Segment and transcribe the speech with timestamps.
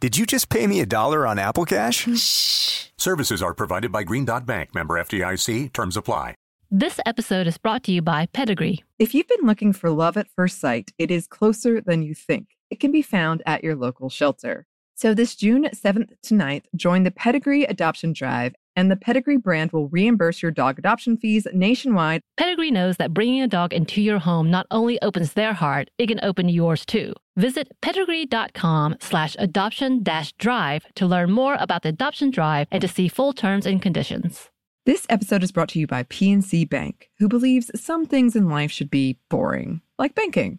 [0.00, 2.08] Did you just pay me a dollar on Apple Cash?
[2.18, 2.86] Shh.
[2.96, 5.74] Services are provided by Green Dot Bank, member FDIC.
[5.74, 6.34] Terms apply.
[6.70, 8.82] This episode is brought to you by Pedigree.
[8.98, 12.46] If you've been looking for love at first sight, it is closer than you think.
[12.70, 14.66] It can be found at your local shelter.
[14.94, 19.72] So this June 7th to 9th, join the Pedigree Adoption Drive, and the Pedigree brand
[19.72, 22.20] will reimburse your dog adoption fees nationwide.
[22.36, 26.06] Pedigree knows that bringing a dog into your home not only opens their heart, it
[26.06, 27.12] can open yours too.
[27.36, 32.88] Visit pedigree.com slash adoption dash drive to learn more about the adoption drive and to
[32.88, 34.50] see full terms and conditions.
[34.86, 38.70] This episode is brought to you by PNC Bank, who believes some things in life
[38.70, 40.58] should be boring, like banking.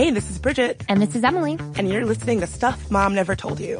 [0.00, 1.58] Hey, this is Bridget, And this is Emily.
[1.76, 3.76] and you're listening to Stuff Mom Never Told You.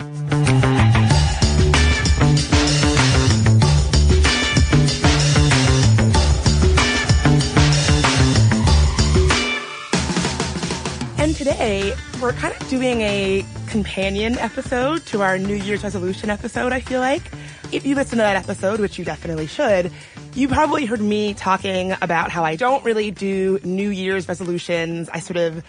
[11.17, 16.75] And today, we're kind of doing a companion episode to our New Year's resolution episode,
[16.75, 17.23] I feel like.
[17.73, 19.91] If you listen to that episode, which you definitely should,
[20.35, 25.09] you probably heard me talking about how I don't really do New Year's resolutions.
[25.09, 25.65] I sort of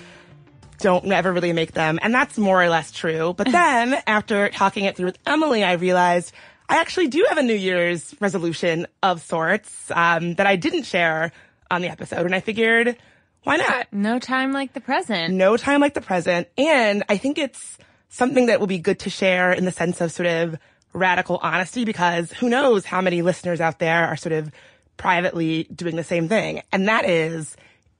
[0.81, 1.99] don't ever really make them.
[2.01, 3.33] And that's more or less true.
[3.33, 6.33] But then after talking it through with Emily, I realized
[6.69, 11.31] I actually do have a New Year's resolution of sorts, um, that I didn't share
[11.69, 12.25] on the episode.
[12.25, 12.97] And I figured,
[13.43, 13.87] why not?
[13.91, 15.33] No time like the present.
[15.33, 16.47] No time like the present.
[16.57, 17.77] And I think it's
[18.09, 20.57] something that will be good to share in the sense of sort of
[20.93, 24.51] radical honesty because who knows how many listeners out there are sort of
[24.97, 26.61] privately doing the same thing.
[26.71, 27.55] And that is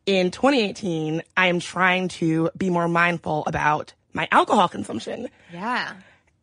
[0.05, 5.29] in 2018, I am trying to be more mindful about my alcohol consumption.
[5.53, 5.93] Yeah.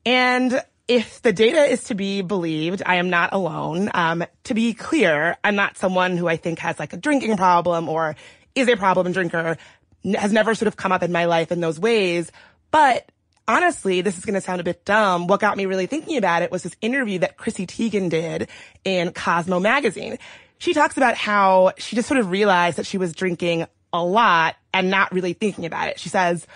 [0.07, 3.91] And if the data is to be believed, I am not alone.
[3.93, 7.89] Um, to be clear, I'm not someone who I think has like a drinking problem
[7.89, 8.17] or
[8.55, 9.59] is a problem drinker,
[10.05, 12.33] n- has never sort of come up in my life in those ways.
[12.71, 13.11] But
[13.47, 15.27] honestly, this is going to sound a bit dumb.
[15.27, 18.49] What got me really thinking about it was this interview that Chrissy Teigen did
[18.85, 20.19] in Cosmo magazine.
[20.59, 24.57] She talks about how she just sort of realized that she was drinking a lot
[24.75, 25.99] and not really thinking about it.
[25.99, 26.47] She says,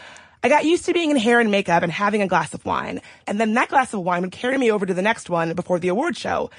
[0.42, 3.00] I got used to being in hair and makeup and having a glass of wine.
[3.26, 5.78] And then that glass of wine would carry me over to the next one before
[5.78, 6.50] the award show.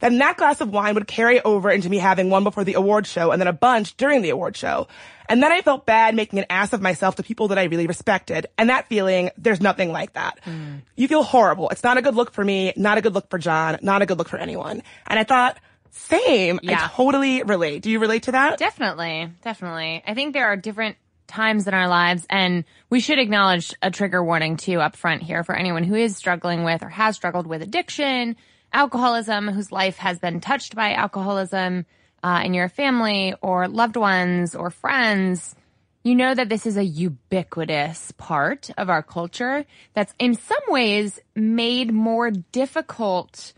[0.00, 3.06] Then that glass of wine would carry over into me having one before the award
[3.06, 4.86] show and then a bunch during the award show.
[5.28, 7.86] And then I felt bad making an ass of myself to people that I really
[7.86, 8.46] respected.
[8.56, 10.38] And that feeling, there's nothing like that.
[10.44, 10.82] Mm.
[10.96, 11.68] You feel horrible.
[11.70, 14.06] It's not a good look for me, not a good look for John, not a
[14.06, 14.82] good look for anyone.
[15.06, 15.58] And I thought,
[15.90, 16.60] same.
[16.62, 16.84] Yeah.
[16.84, 17.82] I totally relate.
[17.82, 18.58] Do you relate to that?
[18.58, 19.30] Definitely.
[19.42, 20.02] Definitely.
[20.06, 24.24] I think there are different times in our lives and we should acknowledge a trigger
[24.24, 27.62] warning too up front here for anyone who is struggling with or has struggled with
[27.62, 28.36] addiction,
[28.72, 31.84] alcoholism, whose life has been touched by alcoholism,
[32.22, 35.54] uh, in your family or loved ones or friends.
[36.02, 41.20] You know that this is a ubiquitous part of our culture that's in some ways
[41.34, 43.52] made more difficult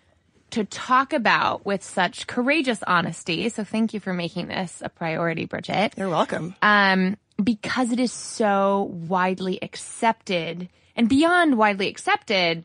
[0.53, 3.49] to talk about with such courageous honesty.
[3.49, 5.94] So thank you for making this a priority, Bridget.
[5.97, 6.55] You're welcome.
[6.62, 12.65] Um, because it is so widely accepted and beyond widely accepted,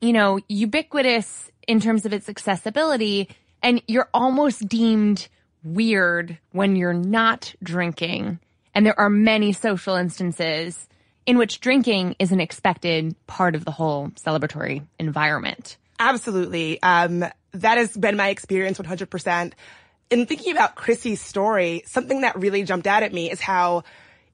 [0.00, 3.28] you know, ubiquitous in terms of its accessibility.
[3.62, 5.28] And you're almost deemed
[5.62, 8.40] weird when you're not drinking.
[8.74, 10.88] And there are many social instances
[11.26, 15.76] in which drinking is an expected part of the whole celebratory environment.
[16.02, 16.82] Absolutely.
[16.82, 19.52] Um, that has been my experience 100%.
[20.10, 23.84] In thinking about Chrissy's story, something that really jumped out at me is how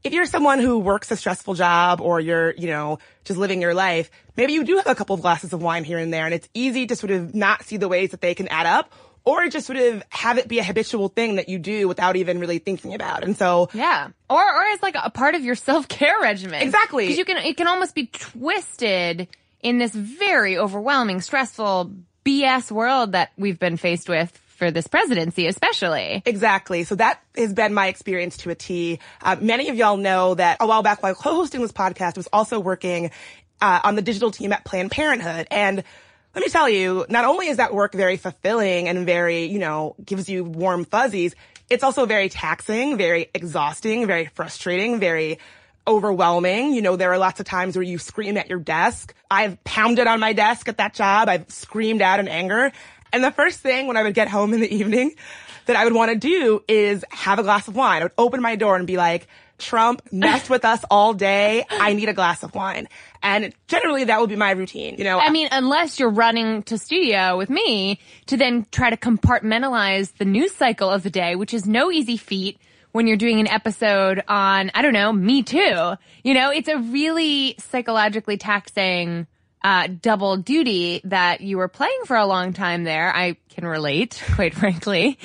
[0.02, 3.74] if you're someone who works a stressful job or you're, you know, just living your
[3.74, 6.34] life, maybe you do have a couple of glasses of wine here and there and
[6.34, 8.92] it's easy to sort of not see the ways that they can add up
[9.24, 12.40] or just sort of have it be a habitual thing that you do without even
[12.40, 13.24] really thinking about.
[13.24, 14.08] And so Yeah.
[14.30, 16.62] Or or as like a part of your self-care regimen.
[16.62, 17.04] Exactly.
[17.04, 19.28] Because you can it can almost be twisted
[19.60, 21.92] in this very overwhelming, stressful
[22.24, 26.22] BS world that we've been faced with for this presidency, especially.
[26.26, 26.84] Exactly.
[26.84, 28.98] So that has been my experience to a T.
[29.22, 32.28] Uh, many of y'all know that a while back while co-hosting this podcast, I was
[32.32, 33.10] also working
[33.60, 35.46] uh, on the digital team at Planned Parenthood.
[35.50, 35.84] And
[36.34, 39.94] let me tell you, not only is that work very fulfilling and very, you know,
[40.04, 41.34] gives you warm fuzzies,
[41.70, 45.38] it's also very taxing, very exhausting, very frustrating, very
[45.88, 46.74] overwhelming.
[46.74, 49.14] You know, there are lots of times where you scream at your desk.
[49.30, 51.28] I've pounded on my desk at that job.
[51.28, 52.70] I've screamed out in anger.
[53.12, 55.14] And the first thing when I would get home in the evening
[55.66, 58.02] that I would want to do is have a glass of wine.
[58.02, 59.26] I would open my door and be like,
[59.58, 61.64] Trump messed with us all day.
[61.68, 62.88] I need a glass of wine.
[63.22, 65.18] And generally that would be my routine, you know.
[65.18, 70.24] I mean, unless you're running to studio with me to then try to compartmentalize the
[70.24, 72.60] news cycle of the day, which is no easy feat
[72.92, 75.94] when you're doing an episode on, I don't know, Me Too.
[76.22, 79.26] You know, it's a really psychologically taxing
[79.62, 83.14] uh, double duty that you were playing for a long time there.
[83.14, 85.18] I can relate, quite frankly.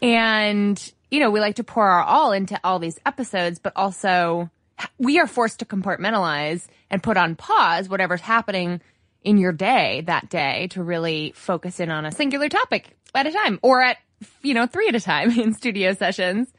[0.00, 4.50] And, you know, we like to pour our all into all these episodes, but also
[4.98, 8.80] we are forced to compartmentalize and put on pause whatever's happening
[9.24, 13.32] in your day that day to really focus in on a singular topic at a
[13.32, 13.96] time or at,
[14.42, 16.52] you know, three at a time in studio sessions.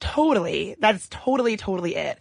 [0.00, 0.76] Totally.
[0.78, 2.18] That's totally, totally it.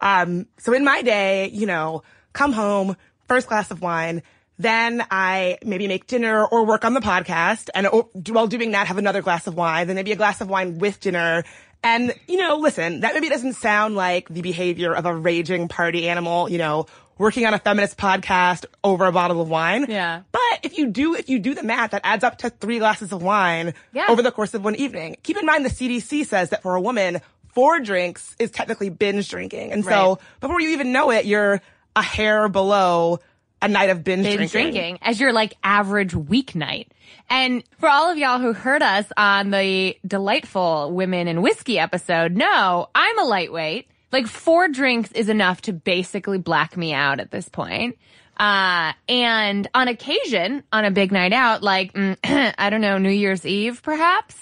[0.00, 2.02] Um, so in my day, you know,
[2.32, 2.96] come home,
[3.28, 4.22] first glass of wine,
[4.58, 7.86] then I maybe make dinner or work on the podcast and
[8.34, 11.00] while doing that have another glass of wine, then maybe a glass of wine with
[11.00, 11.44] dinner.
[11.82, 16.08] And, you know, listen, that maybe doesn't sound like the behavior of a raging party
[16.08, 16.86] animal, you know,
[17.18, 19.86] working on a feminist podcast over a bottle of wine.
[19.88, 20.22] Yeah.
[20.32, 23.12] But if you do, if you do the math, that adds up to three glasses
[23.12, 24.06] of wine Yeah.
[24.08, 25.16] over the course of one evening.
[25.22, 27.20] Keep in mind the CDC says that for a woman,
[27.54, 29.72] four drinks is technically binge drinking.
[29.72, 31.60] And so before you even know it, you're
[31.94, 33.20] a hair below
[33.62, 34.72] a night of binge, binge drinking.
[34.72, 36.88] drinking as your like average weeknight.
[37.30, 42.36] And for all of y'all who heard us on the delightful women and whiskey episode,
[42.36, 43.88] no, I'm a lightweight.
[44.16, 47.98] Like four drinks is enough to basically black me out at this point.
[48.38, 52.16] Uh, and on occasion, on a big night out, like, mm,
[52.56, 54.34] I don't know, New Year's Eve perhaps,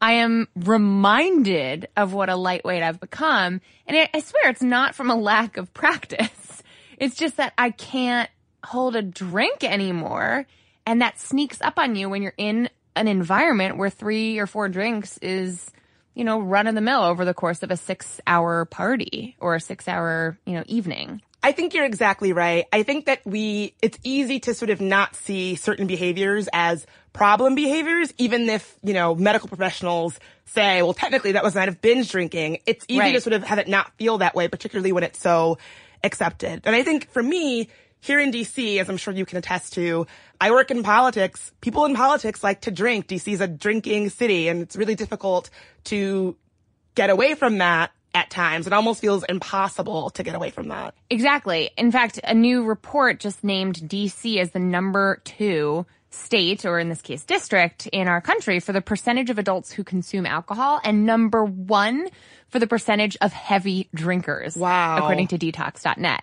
[0.00, 3.60] I am reminded of what a lightweight I've become.
[3.88, 6.62] And I, I swear it's not from a lack of practice.
[6.98, 8.30] It's just that I can't
[8.64, 10.46] hold a drink anymore.
[10.86, 14.68] And that sneaks up on you when you're in an environment where three or four
[14.68, 15.70] drinks is,
[16.16, 19.54] you know, run of the mill over the course of a six hour party or
[19.54, 21.20] a six hour, you know, evening.
[21.42, 22.64] I think you're exactly right.
[22.72, 27.54] I think that we, it's easy to sort of not see certain behaviors as problem
[27.54, 31.80] behaviors, even if, you know, medical professionals say, well, technically that was a night of
[31.80, 32.58] binge drinking.
[32.66, 33.12] It's easy Right.
[33.12, 35.58] to sort of have it not feel that way, particularly when it's so
[36.02, 36.62] accepted.
[36.64, 37.68] And I think for me,
[38.06, 40.06] here in DC, as I'm sure you can attest to,
[40.40, 41.52] I work in politics.
[41.60, 43.08] People in politics like to drink.
[43.08, 45.50] DC is a drinking city and it's really difficult
[45.84, 46.36] to
[46.94, 48.66] get away from that at times.
[48.66, 50.94] It almost feels impossible to get away from that.
[51.10, 51.70] Exactly.
[51.76, 56.88] In fact, a new report just named DC as the number two state, or in
[56.88, 61.04] this case, district in our country for the percentage of adults who consume alcohol and
[61.04, 62.08] number one
[62.48, 64.56] for the percentage of heavy drinkers.
[64.56, 64.96] Wow.
[64.96, 66.22] According to detox.net.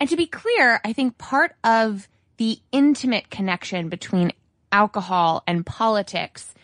[0.00, 4.32] And to be clear, I think part of the intimate connection between
[4.70, 6.54] alcohol and politics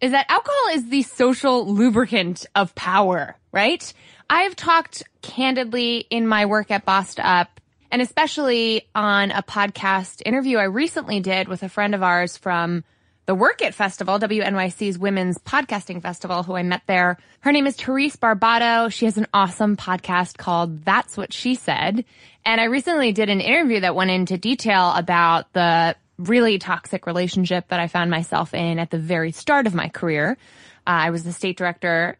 [0.00, 3.92] is that alcohol is the social lubricant of power, right?
[4.28, 7.60] I've talked candidly in my work at Bossed Up
[7.90, 12.84] and especially on a podcast interview I recently did with a friend of ours from
[13.26, 17.18] the Werk It Festival, WNYC's Women's Podcasting Festival, who I met there.
[17.40, 18.90] Her name is Therese Barbado.
[18.92, 22.04] She has an awesome podcast called That's What She Said.
[22.44, 27.68] And I recently did an interview that went into detail about the really toxic relationship
[27.68, 30.36] that I found myself in at the very start of my career.
[30.86, 32.16] Uh, I was the state director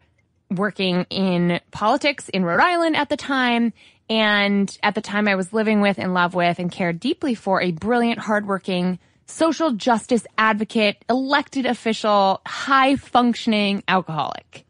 [0.49, 3.73] working in politics in Rhode Island at the time.
[4.09, 7.61] And at the time I was living with, in love with, and cared deeply for
[7.61, 14.65] a brilliant, hardworking social justice advocate, elected official, high functioning alcoholic.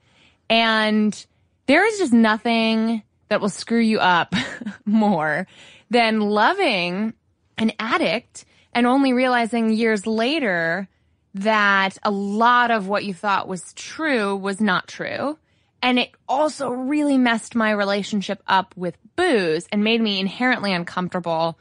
[0.50, 1.26] And
[1.66, 3.02] there is just nothing
[3.32, 4.36] that will screw you up
[4.86, 5.48] more
[5.90, 7.14] than loving
[7.58, 10.90] an addict and only realizing years later
[11.36, 15.38] that a lot of what you thought was true was not true.
[15.82, 21.58] And it also really messed my relationship up with booze and made me inherently uncomfortable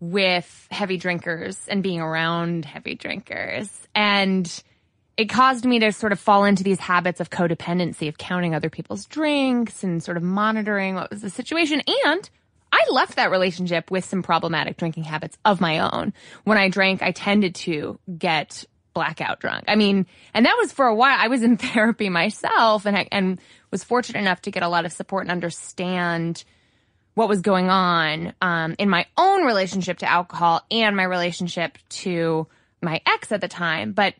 [0.00, 3.70] with heavy drinkers and being around heavy drinkers.
[3.94, 4.62] And
[5.16, 8.70] it caused me to sort of fall into these habits of codependency of counting other
[8.70, 12.30] people's drinks and sort of monitoring what was the situation and
[12.72, 16.12] I left that relationship with some problematic drinking habits of my own.
[16.44, 19.64] When I drank, I tended to get blackout drunk.
[19.68, 21.16] I mean, and that was for a while.
[21.18, 24.84] I was in therapy myself and I, and was fortunate enough to get a lot
[24.84, 26.44] of support and understand
[27.14, 32.46] what was going on um, in my own relationship to alcohol and my relationship to
[32.82, 33.92] my ex at the time.
[33.92, 34.14] But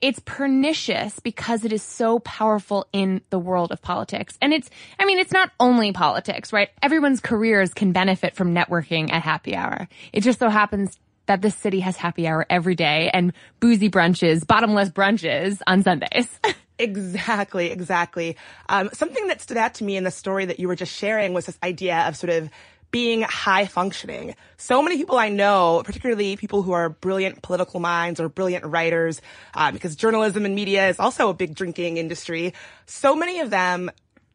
[0.00, 4.36] it's pernicious because it is so powerful in the world of politics.
[4.42, 6.68] And it's, I mean, it's not only politics, right?
[6.82, 9.88] Everyone's careers can benefit from networking at happy hour.
[10.12, 14.46] It just so happens that this city has happy hour every day and boozy brunches,
[14.46, 16.28] bottomless brunches on Sundays.
[16.78, 18.36] Exactly, exactly.
[18.68, 21.32] Um, something that stood out to me in the story that you were just sharing
[21.32, 22.50] was this idea of sort of
[22.90, 24.34] being high functioning.
[24.56, 29.20] So many people I know, particularly people who are brilliant political minds or brilliant writers,
[29.54, 32.54] uh, because journalism and media is also a big drinking industry.
[32.86, 33.90] So many of them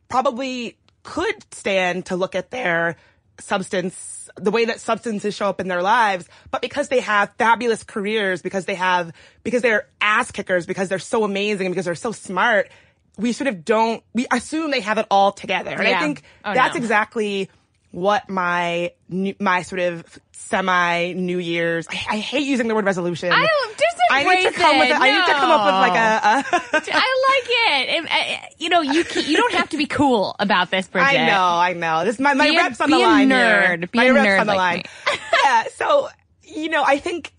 [0.10, 2.98] probably could stand to look at their
[3.40, 7.84] substance the way that substances show up in their lives, but because they have fabulous
[7.84, 9.12] careers, because they have,
[9.44, 12.70] because they're ass kickers, because they're so amazing, because they're so smart,
[13.18, 15.72] we sort of don't, we assume they have it all together.
[15.72, 15.98] And Yeah.
[15.98, 16.82] I think Oh, that's no.
[16.82, 17.50] exactly
[17.92, 23.32] what my, my sort of semi New Year's, I, I hate using the word resolution.
[23.32, 24.94] I don't, just I need to come with it.
[24.94, 28.12] a, I need to come up with like a, a I like it.
[28.12, 31.08] Uh, you know, you can, you don't have to be cool about this, Bridget.
[31.20, 32.04] I know, I know.
[32.06, 33.68] This my my Be a- reps on be the a line nerd.
[33.80, 33.88] here.
[33.88, 35.18] Be my a reps nerd on the like line.
[35.44, 35.64] yeah.
[35.76, 36.10] So
[36.44, 37.32] you know, I think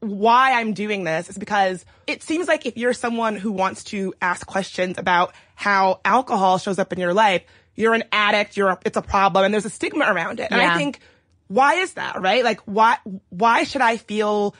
[0.00, 4.14] why I'm doing this is because it seems like if you're someone who wants to
[4.22, 7.42] ask questions about how alcohol shows up in your life,
[7.76, 8.56] you're an addict.
[8.56, 10.50] You're a, it's a problem, and there's a stigma around it.
[10.50, 10.74] And Yeah.
[10.74, 11.00] I think
[11.48, 12.42] why is that right?
[12.42, 12.98] Like why
[13.30, 14.54] why should I feel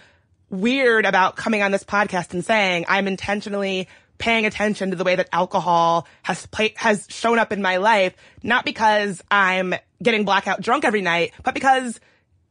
[0.51, 5.17] weird about coming on this podcast and saying I'm intentionally paying attention to the way
[5.17, 10.61] that alcohol has played, has shown up in my life, not because I'm getting blackout
[10.61, 12.01] drunk every night, but because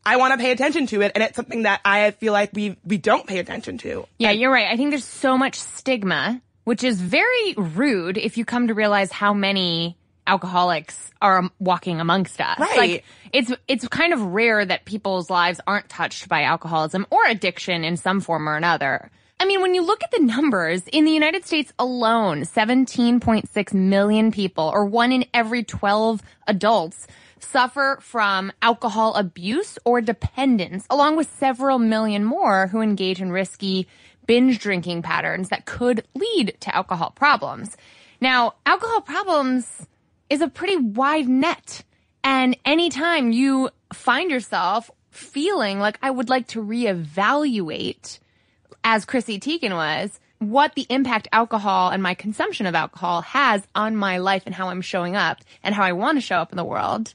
[0.06, 1.14] I want to pay attention to it.
[1.16, 4.06] And it's something that I feel like we, we don't pay attention to.
[4.20, 4.68] Yeah, you're right.
[4.68, 9.12] I think there's so much stigma, which is very rude if you come to realize
[9.12, 12.60] how many alcoholics are walking amongst us.
[12.60, 12.78] Right.
[12.78, 17.84] Like it's it's kind of rare that people's lives aren't touched by alcoholism or addiction
[17.84, 19.12] in some form or another.
[19.40, 24.32] I mean, when you look at the numbers, in the United States alone, 17.6 million
[24.32, 27.06] people, or one in every 12 adults,
[27.40, 33.88] suffer from alcohol abuse or dependence, along with several million more who engage in risky
[34.26, 37.76] binge drinking patterns that could lead to alcohol problems.
[38.22, 39.86] Now, alcohol problems
[40.30, 41.84] is a pretty wide net.
[42.24, 48.20] And anytime you find yourself feeling like I would like to reevaluate
[48.84, 53.96] as Chrissy Teigen was, what the impact alcohol and my consumption of alcohol has on
[53.96, 56.58] my life and how I'm showing up and how I want to show up in
[56.58, 57.14] the world.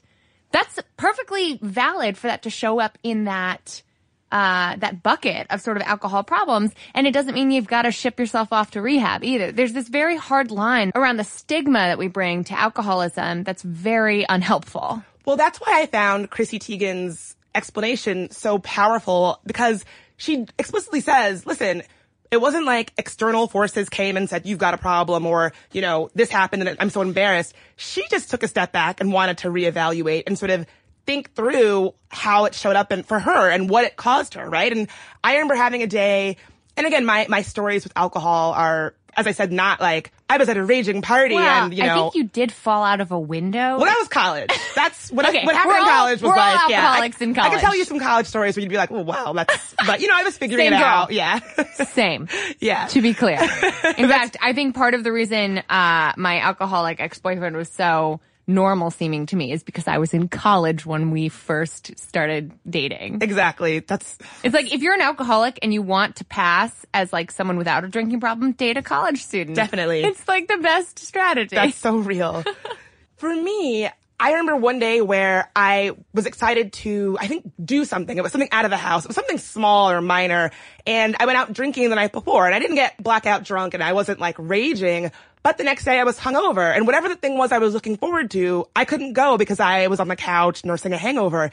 [0.51, 3.83] That's perfectly valid for that to show up in that
[4.31, 6.71] uh, that bucket of sort of alcohol problems.
[6.93, 9.51] And it doesn't mean you've got to ship yourself off to rehab either.
[9.51, 14.25] There's this very hard line around the stigma that we bring to alcoholism that's very
[14.27, 15.03] unhelpful.
[15.25, 19.85] Well, that's why I found Chrissy Teigen's explanation so powerful because
[20.17, 21.83] she explicitly says, listen,
[22.31, 26.09] it wasn't like external forces came and said, you've got a problem or, you know,
[26.15, 27.53] this happened and I'm so embarrassed.
[27.75, 30.65] She just took a step back and wanted to reevaluate and sort of
[31.05, 34.71] think through how it showed up and for her and what it caused her, right?
[34.71, 34.87] And
[35.23, 36.37] I remember having a day,
[36.77, 40.47] and again, my, my stories with alcohol are, as I said, not like I was
[40.47, 41.89] at a raging party Well, and, you know.
[41.89, 43.77] I think you did fall out of a window.
[43.77, 44.49] well, that was college.
[44.75, 46.79] That's what, I, Okay, what happened we're in college was we're all like, yeah.
[46.79, 49.01] I, alcoholics in I can tell you some college stories where you'd be like, oh
[49.01, 50.85] wow, that's, but you know, I was figuring Same it girl.
[50.85, 51.11] out.
[51.11, 51.39] Yeah.
[51.73, 52.29] Same.
[52.59, 52.85] yeah.
[52.87, 53.37] to be clear.
[53.97, 58.21] In fact, I think part of the reason uh, my alcoholic ex-boyfriend was so
[58.53, 63.19] normal seeming to me is because I was in college when we first started dating.
[63.21, 63.79] Exactly.
[63.79, 67.57] That's, It's like if you're an alcoholic and you want to pass as like someone
[67.57, 69.55] without a drinking problem, date a college student.
[69.55, 70.03] Definitely.
[70.03, 71.55] It's like the best strategy.
[71.55, 72.43] that's so real.
[73.17, 73.87] For me,
[74.19, 78.15] I remember one day where I was excited to, I think, do something.
[78.15, 79.03] It was something out of the house.
[79.03, 80.51] It was something small or minor.
[80.85, 83.81] And I went out drinking the night before and I didn't get blackout drunk and
[83.83, 85.11] I wasn't like raging.
[85.43, 87.97] But the next day I was hungover and whatever the thing was I was looking
[87.97, 91.49] forward to, I couldn't go because I was on the couch nursing a hangover.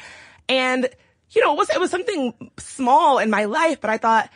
[0.48, 0.88] And,
[1.30, 4.30] you know, it was, it was something small in my life, but I thought,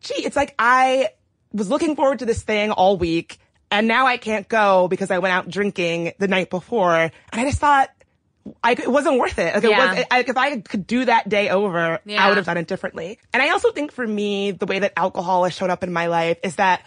[0.00, 1.10] gee, it's like I
[1.52, 3.38] was looking forward to this thing all week
[3.70, 6.94] and now I can't go because I went out drinking the night before.
[6.96, 7.90] And I just thought,
[8.62, 9.54] I, it wasn't worth it.
[9.54, 9.94] Like it Yeah.
[9.94, 12.24] was, I, if I could do that day over, Yeah.
[12.24, 13.18] I would have done it differently.
[13.32, 16.06] And I also think for me, the way that alcohol has shown up in my
[16.06, 16.82] life is that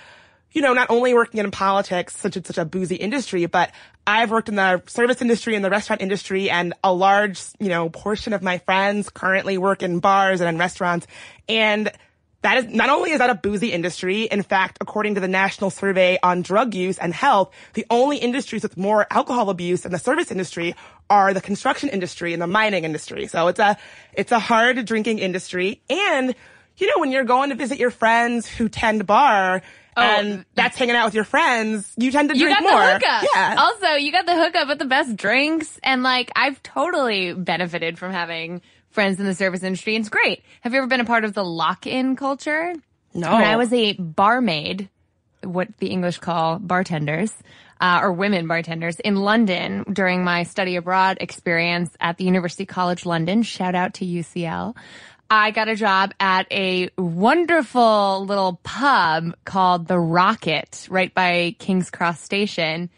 [0.51, 3.71] you know, not only working in politics, such a, such a boozy industry, but
[4.07, 7.89] I've worked in the service industry and the restaurant industry and a large, you know,
[7.89, 11.05] portion of my friends currently work in bars and in restaurants.
[11.47, 11.91] And
[12.41, 15.69] that is not only is that a boozy industry, in fact, according to the National
[15.69, 19.99] Survey on Drug Use and Health, the only industries with more alcohol abuse in the
[19.99, 20.73] service industry
[21.09, 23.27] are the construction industry and the mining industry.
[23.27, 23.77] So it's a
[24.13, 25.81] it's a hard drinking industry.
[25.89, 26.33] And
[26.77, 29.61] you know, when you're going to visit your friends who tend bar,
[29.99, 30.19] Oh.
[30.19, 32.79] and that's hanging out with your friends, you tend to You drink got more.
[32.79, 33.29] the hookup.
[33.35, 33.55] Yeah.
[33.59, 35.79] Also, you got the hookup with the best drinks.
[35.83, 39.95] And like, I've totally benefited from having friends in the service industry.
[39.95, 40.43] It's great.
[40.61, 42.73] Have you ever been a part of the lock-in culture?
[43.13, 43.31] no.
[43.33, 44.89] When I was a barmaid,
[45.43, 47.33] what the English call bartenders,
[47.81, 53.05] uh, or women bartenders in London during my study abroad experience at the University College
[53.05, 54.75] London, shout out to UCL.
[55.31, 61.91] I got a job at a wonderful little pub called The Rocket right by King's
[61.91, 62.89] Cross Station.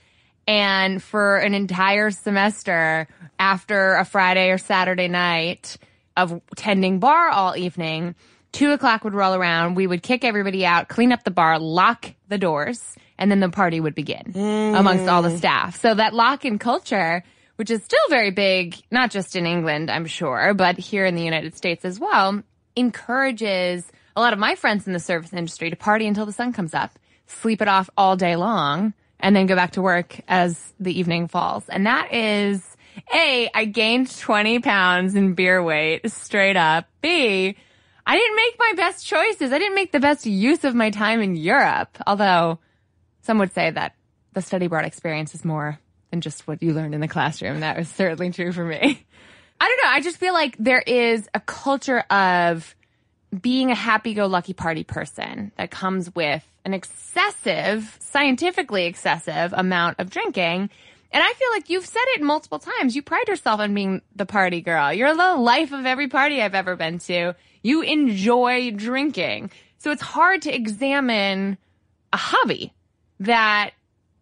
[0.48, 3.08] And for an entire semester
[3.38, 5.78] after a Friday or Saturday night
[6.16, 8.16] of tending bar all evening,
[8.54, 9.76] two o'clock would roll around.
[9.76, 13.50] We would kick everybody out, clean up the bar, lock the doors, and then the
[13.50, 14.80] party would begin mm.
[14.80, 15.82] amongst all the staff.
[15.82, 17.24] So that lock in culture,
[17.62, 21.22] which is still very big, not just in England, I'm sure, but here in the
[21.22, 22.42] United States as well,
[22.76, 26.54] encourages a lot of my friends in the service industry to party until the sun
[26.54, 30.74] comes up, sleep it off all day long, and then go back to work as
[30.80, 31.70] the evening falls.
[31.70, 32.66] And that is
[33.14, 36.88] A, I gained 20 pounds in beer weight straight up.
[37.04, 37.56] B,
[38.08, 39.54] I didn't make my best choices.
[39.54, 41.96] I didn't make the best use of my time in Europe.
[42.08, 42.58] Although
[43.22, 43.94] some would say that
[44.34, 45.78] the study abroad experience is more
[46.12, 47.62] than just what you learned in the classroom.
[47.62, 49.06] That was certainly true for me.
[49.60, 49.90] I don't know.
[49.90, 52.76] I just feel like there is a culture of
[53.40, 60.70] being a happy-go-lucky party person that comes with an excessive, scientifically excessive amount of drinking.
[61.14, 62.96] And I feel like you've said it multiple times.
[62.96, 64.94] You pride yourself on being the party girl.
[64.94, 67.36] You're the life of every party I've ever been to.
[67.64, 69.52] You enjoy drinking.
[69.78, 71.58] So it's hard to examine
[72.14, 72.74] a hobby
[73.22, 73.72] that,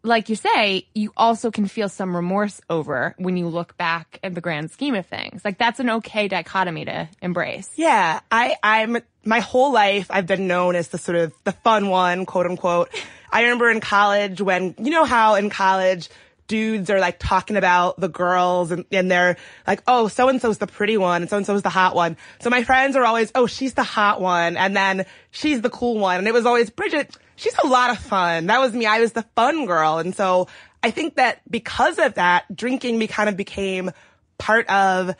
[0.03, 4.33] like you say, you also can feel some remorse over when you look back at
[4.33, 5.43] the grand scheme of things.
[5.43, 7.69] Like that's an okay dichotomy to embrace.
[7.75, 11.89] Yeah, I, I'm, my whole life I've been known as the sort of the fun
[11.89, 12.89] one, quote unquote.
[13.31, 16.09] I remember in college when, you know how in college
[16.47, 20.57] dudes are like talking about the girls and, and they're like, oh, so and so's
[20.57, 22.17] the pretty one and so and so's the hot one.
[22.41, 25.99] So my friends are always, oh, she's the hot one and then she's the cool
[25.99, 26.17] one.
[26.17, 28.47] And it was always Bridget, she's a lot of fun.
[28.47, 28.85] That was me.
[28.85, 29.97] I was the fun girl.
[29.97, 30.47] And so
[30.83, 33.91] I think that because of that, drinking me kind of became
[34.37, 35.15] part of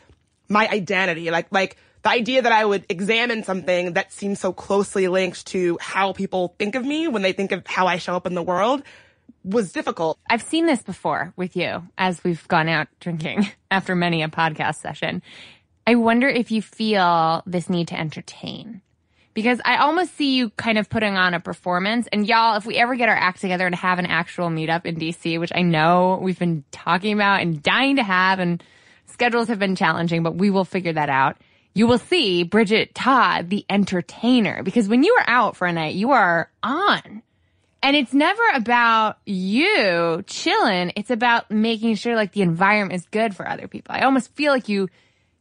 [0.48, 1.32] my identity.
[1.32, 5.78] Like, like the idea that I would examine something that seems so closely linked to
[5.82, 8.44] how people think of me when they think of how I show up in the
[8.44, 8.84] world
[9.44, 10.20] was difficult.
[10.30, 14.76] I've seen this before with you as we've gone out drinking after many a podcast
[14.76, 15.22] session.
[15.88, 18.82] I wonder if you feel this need to entertain.
[19.40, 22.08] Because I almost see you kind of putting on a performance.
[22.12, 24.98] And y'all, if we ever get our act together and have an actual meetup in
[24.98, 28.62] DC, which I know we've been talking about and dying to have, and
[29.06, 31.38] schedules have been challenging, but we will figure that out.
[31.74, 35.96] You will see Bridget Todd, the entertainer, because when you are out for a night,
[35.96, 37.22] you are on.
[37.82, 40.92] And it's never about you chilling.
[40.98, 43.96] It's about making sure like the environment is good for other people.
[43.96, 44.90] I almost feel like you,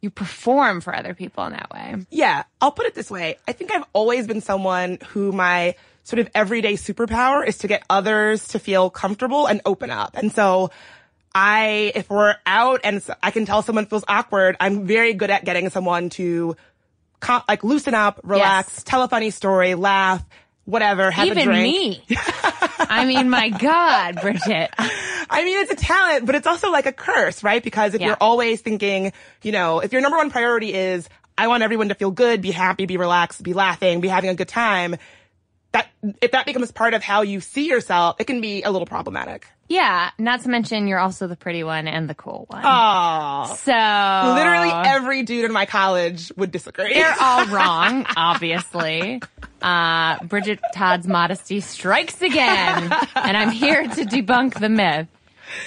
[0.01, 1.97] you perform for other people in that way.
[2.11, 3.37] Yeah, I'll put it this way.
[3.49, 7.83] I think I've always been someone who my sort of everyday superpower is to get
[7.91, 10.17] others to feel comfortable and open up.
[10.17, 10.71] And so
[11.35, 15.45] I, if we're out and I can tell someone feels awkward, I'm very good at
[15.45, 16.57] getting someone to
[17.21, 18.83] co- like loosen up, relax, Yes.
[18.85, 20.25] tell a funny story, laugh,
[20.65, 21.63] whatever, have a Even drink.
[22.09, 22.17] me.
[22.79, 24.71] I mean, my God, Bridget.
[24.79, 27.63] I mean, it's a talent, but it's also like a curse, right?
[27.63, 28.09] Because if Yeah.
[28.09, 29.13] you're always thinking,
[29.43, 32.51] you know, if your number one priority is, I want everyone to feel good, be
[32.51, 34.97] happy, be relaxed, be laughing, be having a good time,
[35.73, 35.89] that,
[36.23, 39.47] if that becomes part of how you see yourself, it can be a little problematic.
[39.69, 40.11] Yeah.
[40.19, 42.63] Not to mention you're also the pretty one and the cool one.
[42.63, 43.55] Aww.
[43.55, 46.95] so Literally every dude in my college would disagree.
[46.95, 49.21] they're all wrong, obviously.
[49.61, 55.09] Uh, Bridget Todd's modesty strikes again, and I'm here to debunk the myth.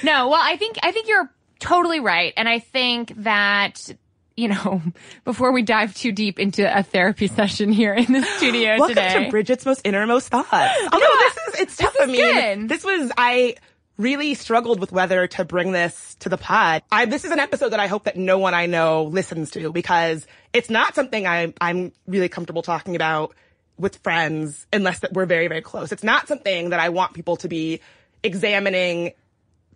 [0.01, 3.89] No, well, I think I think you're totally right, and I think that
[4.35, 4.81] you know
[5.23, 9.25] before we dive too deep into a therapy session here in the studio Welcome today,
[9.25, 10.51] to Bridget's most innermost thoughts.
[10.51, 11.95] Although this is, it's tough.
[11.99, 13.55] I mean, this was, I
[13.97, 16.81] really struggled with whether to bring this to the pod.
[16.91, 19.71] I, this is an episode that I hope that no one I know listens to
[19.71, 23.35] because it's not something I, I'm really comfortable talking about
[23.77, 25.91] with friends unless that we're very, very close.
[25.91, 27.81] It's not something that I want people to be
[28.23, 29.13] examining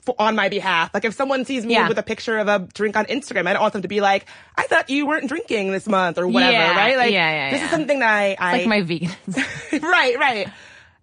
[0.05, 0.91] for, on my behalf.
[0.93, 1.87] Like if someone sees me Yeah.
[1.87, 4.25] with a picture of a drink on Instagram, I don't want them to be like,
[4.55, 6.97] I thought you weren't drinking this month or whatever, Yeah, right?
[6.97, 9.81] Like yeah, this is something that I, I like my vegans.
[9.81, 10.47] right, right.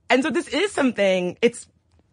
[0.09, 1.67] And so this is something it's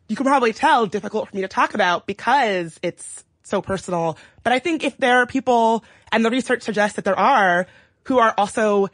[0.07, 4.17] you can probably tell difficult for me to talk about because it's so personal.
[4.43, 7.67] But I think if there are people and the research suggests that there are
[8.05, 8.87] who are also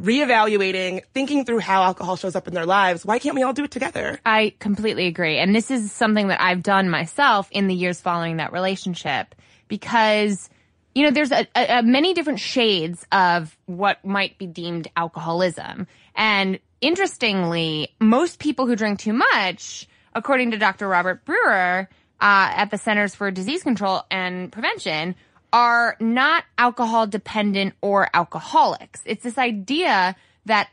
[0.00, 3.64] reevaluating, thinking through how alcohol shows up in their lives, why can't we all do
[3.64, 4.20] it together?
[4.24, 5.38] I completely agree.
[5.38, 9.34] And this is something that I've done myself in the years following that relationship
[9.66, 10.48] because,
[10.94, 15.86] you know, there's a, a, a many different shades of what might be deemed alcoholism.
[16.14, 20.88] And interestingly, most people who drink too much, according to Dr.
[20.88, 21.88] Robert Brewer,
[22.20, 25.14] uh, at the Centers for Disease Control and Prevention,
[25.52, 29.00] are not alcohol dependent or alcoholics.
[29.04, 30.68] It's this idea that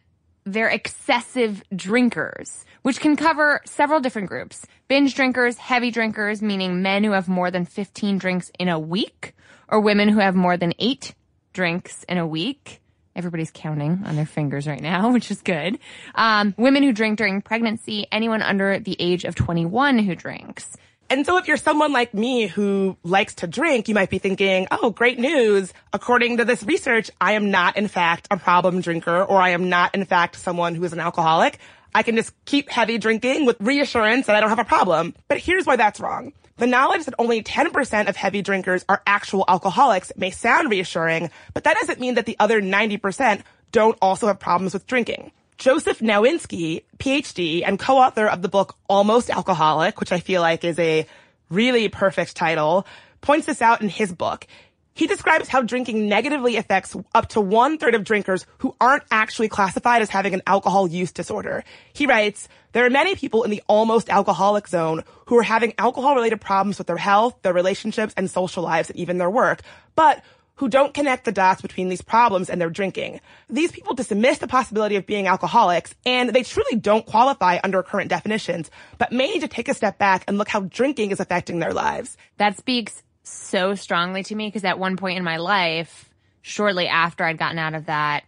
[0.45, 4.65] they're excessive drinkers, which can cover several different groups.
[4.87, 9.33] Binge drinkers, heavy drinkers, meaning men who have more than 15 drinks in a week,
[9.67, 11.15] or women who have more than eight
[11.53, 12.81] drinks in a week.
[13.15, 15.79] Everybody's counting on their fingers right now, which is good.
[16.13, 20.77] Um, women who drink during pregnancy, anyone under the age of 21 who drinks.
[21.09, 24.67] And so if you're someone like me who likes to drink, you might be thinking,
[24.71, 25.71] oh, great news.
[25.93, 29.69] According to this research, I am not in fact a problem drinker or I am
[29.69, 31.59] not in fact someone who is an alcoholic.
[31.93, 35.13] I can just keep heavy drinking with reassurance that I don't have a problem.
[35.27, 36.33] But here's why that's wrong.
[36.57, 41.65] The knowledge that only 10% of heavy drinkers are actual alcoholics may sound reassuring, but
[41.65, 45.31] that doesn't mean that the other 90% don't also have problems with drinking.
[45.57, 50.77] Joseph Nowinski, PhD and co-author of the book Almost Alcoholic, which I feel like is
[50.79, 51.07] a
[51.49, 52.85] really perfect title,
[53.21, 54.47] points this out in his book.
[54.93, 59.49] He describes how drinking negatively affects up to one third of drinkers who aren't actually
[59.49, 61.65] classified as having an alcohol use disorder.
[61.91, 66.15] He writes, there are many people in the almost alcoholic zone who are having alcohol
[66.15, 69.61] related problems with their health, their relationships, and social lives, and even their work,
[69.95, 70.23] but
[70.55, 73.19] who don't connect the dots between these problems and their drinking.
[73.49, 78.09] These people dismiss the possibility of being alcoholics, and they truly don't qualify under current
[78.09, 81.59] definitions, but may need to take a step back and look how drinking is affecting
[81.59, 82.17] their lives.
[82.37, 86.09] That speaks so strongly to me because at one point in my life,
[86.41, 88.23] shortly after I'd gotten out of that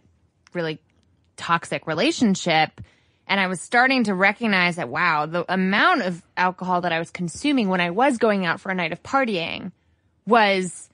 [0.52, 0.80] really
[1.36, 2.80] toxic relationship,
[3.26, 7.10] and I was starting to recognize that, wow, the amount of alcohol that I was
[7.10, 9.72] consuming when I was going out for a night of partying
[10.26, 10.88] was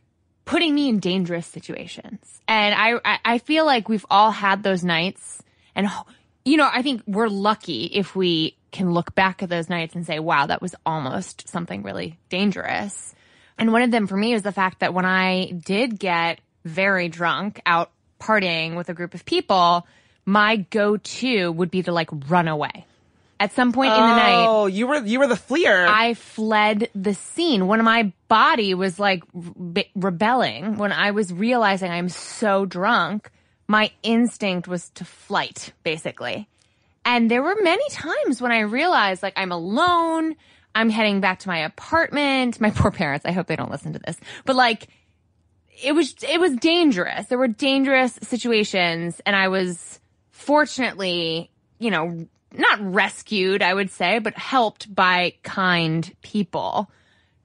[0.44, 2.40] putting me in dangerous situations.
[2.46, 5.42] And I, I, feel like we've all had those nights
[5.74, 5.88] and,
[6.44, 10.06] you know, I think we're lucky if we can look back at those nights and
[10.06, 13.14] say, wow, that was almost something really dangerous.
[13.58, 17.08] And one of them for me was the fact that when I did get very
[17.08, 19.86] drunk out partying with a group of people,
[20.24, 22.86] my go-to would be to like run away.
[23.44, 25.86] At some point in the night, Oh, you were, you were the fleer.
[25.86, 30.78] I fled the scene when my body was like re- rebelling.
[30.78, 33.30] When I was realizing I'm so drunk,
[33.68, 36.48] my instinct was to flight, basically.
[37.04, 40.36] And there were many times when I realized like I'm alone.
[40.74, 42.62] I'm heading back to my apartment.
[42.62, 43.26] My poor parents.
[43.26, 44.88] I hope they don't listen to this, but like
[45.82, 47.26] it was, it was dangerous.
[47.26, 52.26] There were dangerous situations and I was fortunately, you know,
[52.58, 56.90] not rescued, I would say, but helped by kind people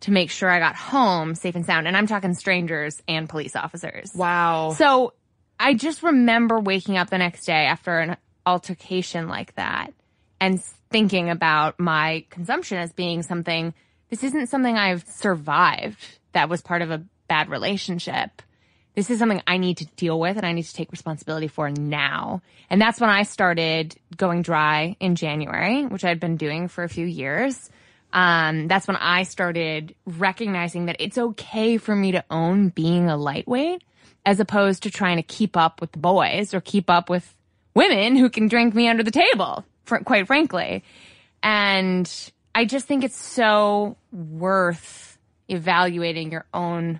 [0.02, 1.88] to make sure I got home safe and sound.
[1.88, 4.13] And I'm talking strangers and police officers.
[4.15, 4.74] wow.
[4.78, 5.13] So
[5.60, 9.93] I just remember waking up the next day after an altercation like that
[10.39, 13.74] and thinking about my consumption as being something,
[14.10, 18.41] this isn't something I've survived that was part of a bad relationship.
[18.95, 21.69] This is something I need to deal with and I need to take responsibility for
[21.69, 22.41] now.
[22.69, 26.89] And that's when I started going dry in January, which I'd been doing for a
[26.89, 27.69] few years.
[28.12, 33.15] Um, that's when I started recognizing that it's okay for me to own being a
[33.15, 33.84] lightweight
[34.25, 37.36] as opposed to trying to keep up with the boys or keep up with
[37.73, 40.84] women who can drink me under the table, fr- quite frankly.
[41.43, 46.99] And I just think it's so worth evaluating your own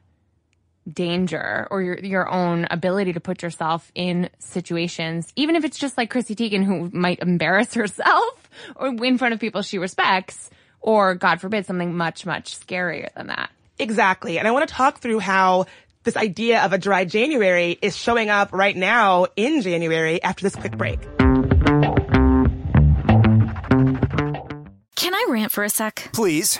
[0.94, 5.98] danger or your your own ability to put yourself in situations, even if it's just
[5.98, 10.50] like Chrissy Teigen who might embarrass herself or in front of people she respects,
[10.82, 13.50] or God forbid something much much scarier than that.
[13.78, 14.38] Exactly.
[14.38, 15.66] And I want to talk through how
[16.04, 20.56] this idea of a dry January is showing up right now in January after this
[20.56, 21.00] quick break.
[24.96, 26.10] Can I rant for a sec?
[26.14, 26.60] Please.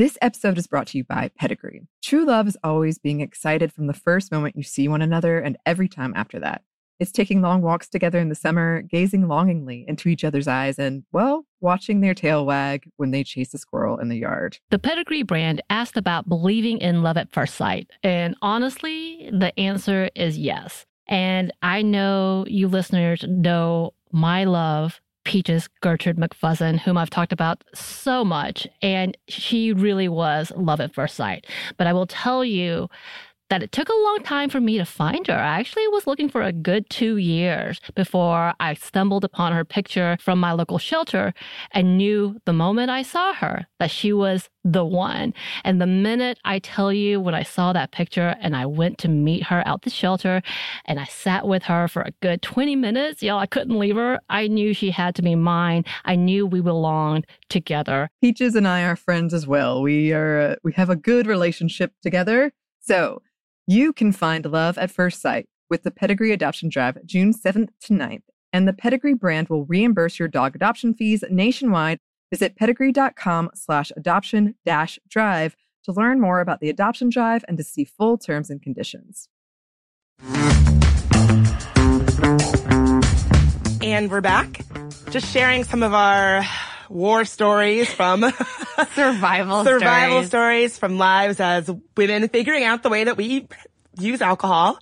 [0.00, 1.82] This episode is brought to you by Pedigree.
[2.02, 5.58] True love is always being excited from the first moment you see one another and
[5.66, 6.62] every time after that.
[6.98, 11.04] It's taking long walks together in the summer, gazing longingly into each other's eyes, and,
[11.12, 14.58] well, watching their tail wag when they chase a squirrel in the yard.
[14.70, 17.90] The Pedigree brand asked about believing in love at first sight.
[18.02, 20.86] And honestly, the answer is yes.
[21.08, 27.62] And I know you listeners know my love Peaches Gertrude McFuzzin, whom I've talked about
[27.74, 28.66] so much.
[28.82, 31.46] And she really was love at first sight.
[31.76, 32.88] But I will tell you
[33.50, 35.34] that it took a long time for me to find her.
[35.34, 40.16] I actually was looking for a good two years before I stumbled upon her picture
[40.20, 41.34] from my local shelter
[41.72, 45.34] and knew the moment I saw her that she was the one.
[45.64, 49.08] And the minute I tell you when I saw that picture and I went to
[49.08, 50.42] meet her out the shelter
[50.84, 54.20] and I sat with her for a good 20 minutes, y'all, I couldn't leave her.
[54.28, 55.84] I knew she had to be mine.
[56.04, 58.10] I knew we belonged together.
[58.20, 59.82] Peaches and I are friends as well.
[59.82, 62.52] We are we have a good relationship together.
[62.80, 63.22] So,
[63.70, 67.92] you can find love at first sight with the Pedigree Adoption Drive June 7th to
[67.92, 72.00] 9th, and the Pedigree brand will reimburse your dog adoption fees nationwide.
[72.32, 75.54] Visit pedigree.com slash adoption dash drive
[75.84, 79.28] to learn more about the adoption drive and to see full terms and conditions.
[83.82, 84.62] And we're back,
[85.10, 86.44] just sharing some of our
[86.90, 88.20] war stories from
[88.94, 90.26] Survival survival stories.
[90.26, 93.46] stories from lives as women figuring out the way that we
[93.98, 94.78] use alcohol.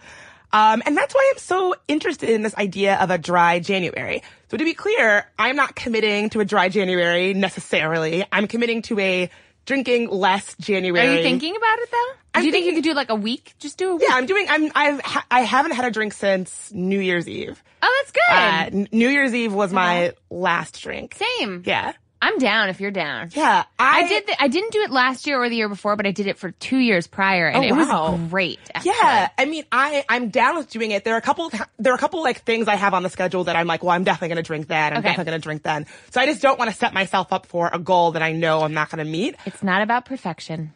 [0.53, 4.23] Um, and that's why I'm so interested in this idea of a dry January.
[4.51, 8.25] So to be clear, I'm not committing to a dry January necessarily.
[8.33, 9.31] I'm committing to a
[9.67, 11.07] drinking less January.
[11.07, 12.13] Are you thinking about it though?
[12.41, 13.55] Do you think you could do like a week?
[13.59, 14.07] Just do a week.
[14.09, 14.47] Yeah, I'm doing.
[14.49, 14.71] I'm.
[14.75, 15.01] I've.
[15.01, 17.63] Ha- I haven't had a drink since New Year's Eve.
[17.83, 18.85] Oh, that's good.
[18.85, 21.15] Uh, New Year's Eve was my last drink.
[21.39, 21.63] Same.
[21.65, 21.93] Yeah.
[22.21, 23.31] I'm down if you're down.
[23.33, 23.63] Yeah.
[23.79, 24.27] I, I did.
[24.27, 26.37] The, I didn't do it last year or the year before, but I did it
[26.37, 28.11] for two years prior, and Oh, it wow.
[28.17, 28.59] was great.
[28.75, 28.91] Actually.
[29.01, 31.05] Yeah, I mean, I I'm down with doing it.
[31.05, 31.49] There are a couple.
[31.79, 33.93] There are a couple like things I have on the schedule that I'm like, well,
[33.93, 34.93] I'm definitely going to drink that.
[34.93, 35.11] I'm Okay.
[35.11, 35.87] definitely going to drink then.
[36.11, 38.63] So I just don't want to set myself up for a goal that I know
[38.63, 39.37] I'm not going to meet.
[39.47, 40.75] It's not about perfection.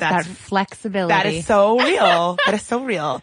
[0.00, 1.12] That's That flexibility.
[1.12, 2.36] that is so real.
[2.46, 3.22] that is so real.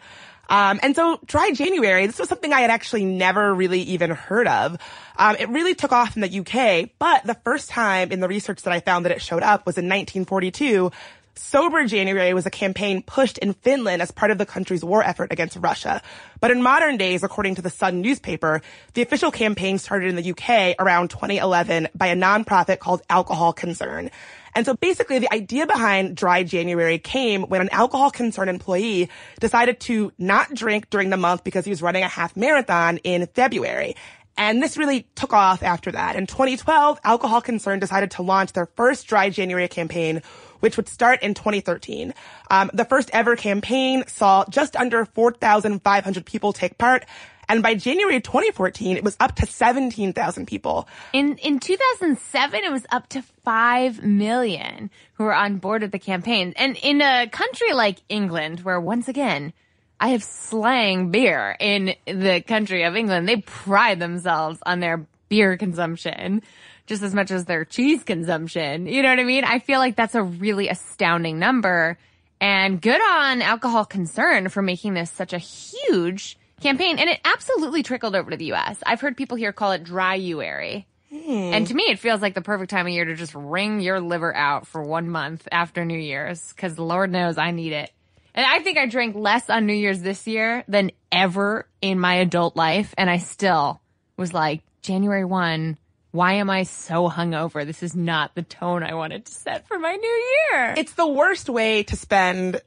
[0.50, 4.48] Um, and so dry January, this was something I had actually never really even heard
[4.48, 4.78] of.
[5.18, 8.62] Um, it really took off in the UK, but the first time in the research
[8.62, 10.90] that I found that it showed up was in 1942.
[11.34, 15.30] Sober January was a campaign pushed in Finland as part of the country's war effort
[15.32, 16.02] against Russia.
[16.40, 18.60] But in modern days, according to the Sun newspaper,
[18.94, 24.10] the official campaign started in the UK around 2011 by a nonprofit called Alcohol Concern.
[24.54, 29.08] And so basically the idea behind Dry January came when an alcohol concern employee
[29.40, 33.26] decided to not drink during the month because he was running a half marathon in
[33.34, 33.94] February.
[34.38, 36.14] And this really took off after that.
[36.14, 40.22] In 2012, Alcohol Concern decided to launch their first Dry January campaign,
[40.60, 42.14] which would start in 2013.
[42.48, 47.04] Um, the first ever campaign saw just under 4,500 people take part.
[47.48, 50.86] And by January 2014, it was up to 17,000 people.
[51.12, 55.98] In in 2007, it was up to five million who were on board with the
[55.98, 59.52] campaign, and in a country like England, where once again.
[60.00, 63.28] I have slang beer in the country of England.
[63.28, 66.42] They pride themselves on their beer consumption
[66.88, 68.86] just as much as their cheese consumption.
[68.86, 69.44] You know what I mean?
[69.44, 71.98] I feel like that's a really astounding number.
[72.40, 76.98] And good on Alcohol Concern for making this such a huge campaign.
[76.98, 78.78] And it absolutely trickled over to the US.
[78.84, 80.84] I've heard people here call it dryuary.
[81.10, 81.30] Hmm.
[81.30, 84.00] And to me, it feels like the perfect time of year to just wring your
[84.00, 87.90] liver out for one month after New Year's, because the Lord knows I need it.
[88.34, 92.16] And I think I drank less on New Year's this year than ever in my
[92.16, 92.94] adult life.
[92.98, 93.80] And I still
[94.16, 95.78] was like, January 1,
[96.10, 97.66] why am I so hungover?
[97.66, 100.74] This is not the tone I wanted to set for my new year.
[100.76, 102.60] It's the worst way to spend.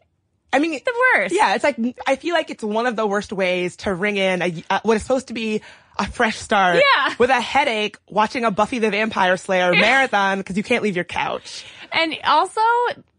[0.53, 1.33] I mean, the worst.
[1.33, 4.41] Yeah, it's like I feel like it's one of the worst ways to ring in
[4.41, 5.61] a, uh, what is supposed to be
[5.97, 6.77] a fresh start.
[6.77, 7.13] Yeah.
[7.17, 11.05] With a headache, watching a Buffy the Vampire Slayer marathon because you can't leave your
[11.05, 11.65] couch.
[11.91, 12.61] And also,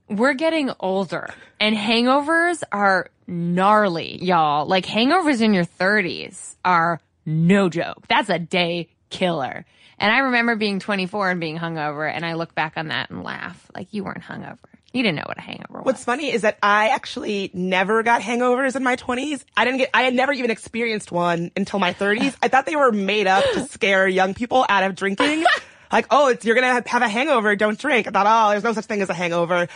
[0.09, 4.67] we're getting older and hangovers are gnarly, y'all.
[4.67, 8.07] Like hangovers in your 30s are no joke.
[8.09, 9.65] That's a day killer.
[9.99, 13.23] And I remember being 24 and being hungover and I look back on that and
[13.23, 13.71] laugh.
[13.75, 14.59] Like you weren't hungover.
[14.93, 15.85] You didn't know what a hangover was.
[15.85, 19.43] What's funny is that I actually never got hangovers in my 20s.
[19.57, 22.37] I didn't get, I had never even experienced one until my 30s.
[22.43, 25.45] I thought they were made up to scare young people out of drinking.
[25.93, 28.07] like, oh, it's, you're gonna have a hangover, don't drink.
[28.07, 29.69] I thought, oh, there's no such thing as a hangover.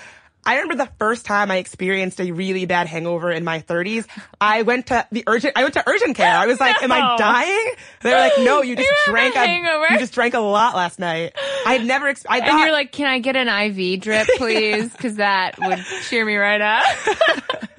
[0.47, 4.07] I remember the first time I experienced a really bad hangover in my 30s.
[4.41, 6.37] I went to the urgent, I went to urgent care.
[6.39, 7.73] I was like, am I dying?
[8.03, 9.87] They were like, no, you just You have a drank hangover?
[9.91, 11.33] you just drank a lot last night.
[11.67, 14.93] I had never, ex- I and you're like, can I get an IV drip, please?
[14.95, 16.85] Cause that would cheer me right up.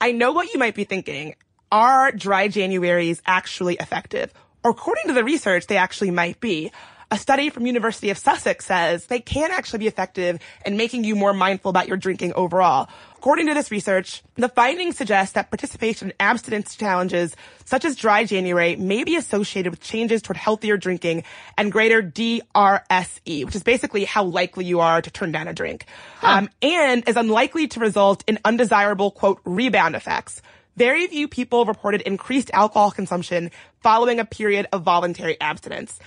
[0.00, 1.34] I know what you might be thinking.
[1.70, 4.32] Are dry Januaries actually effective?
[4.64, 6.72] According to the research, they actually might be.
[7.10, 11.16] A study from University of Sussex says they can actually be effective in making you
[11.16, 12.86] more mindful about your drinking overall.
[13.16, 18.24] According to this research, the findings suggest that participation in abstinence challenges such as dry
[18.24, 21.24] January may be associated with changes toward healthier drinking
[21.56, 25.86] and greater DRSE, which is basically how likely you are to turn down a drink,
[26.20, 30.42] um, and is unlikely to result in undesirable quote rebound effects.
[30.76, 35.98] Very few people reported increased alcohol consumption following a period of voluntary abstinence.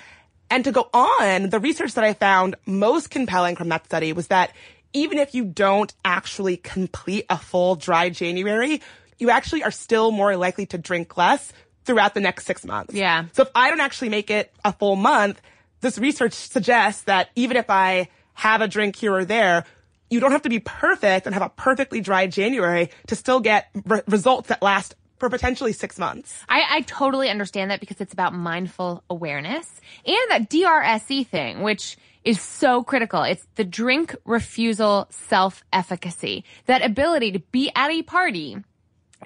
[0.51, 4.27] And to go on, the research that I found most compelling from that study was
[4.27, 4.51] that
[4.91, 8.81] even if you don't actually complete a full dry January,
[9.17, 11.53] you actually are still more likely to drink less
[11.85, 12.93] throughout the next six months.
[12.93, 13.25] Yeah.
[13.31, 15.41] So if I don't actually make it a full month,
[15.79, 19.63] this research suggests that even if I have a drink here or there,
[20.09, 23.69] you don't have to be perfect and have a perfectly dry January to still get
[23.85, 26.43] re- results that last for potentially six months.
[26.49, 31.95] I, I totally understand that because it's about mindful awareness and that DRSE thing, which
[32.23, 33.21] is so critical.
[33.21, 36.43] It's the drink refusal self efficacy.
[36.65, 38.57] That ability to be at a party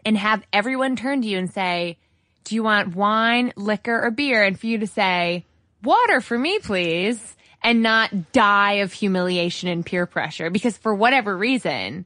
[0.06, 1.98] and have everyone turn to you and say,
[2.44, 4.44] do you want wine, liquor, or beer?
[4.44, 5.46] And for you to say,
[5.82, 7.38] water for me, please.
[7.64, 12.06] And not die of humiliation and peer pressure because for whatever reason,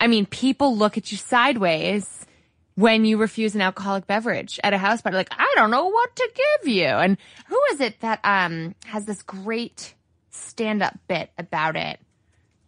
[0.00, 2.26] I mean, people look at you sideways
[2.78, 5.16] when you refuse an alcoholic beverage at a house party.
[5.16, 6.30] Like, I don't know what to
[6.62, 6.84] give you.
[6.86, 7.16] And
[7.48, 9.94] who is it that um has this great
[10.30, 11.98] stand up bit about it?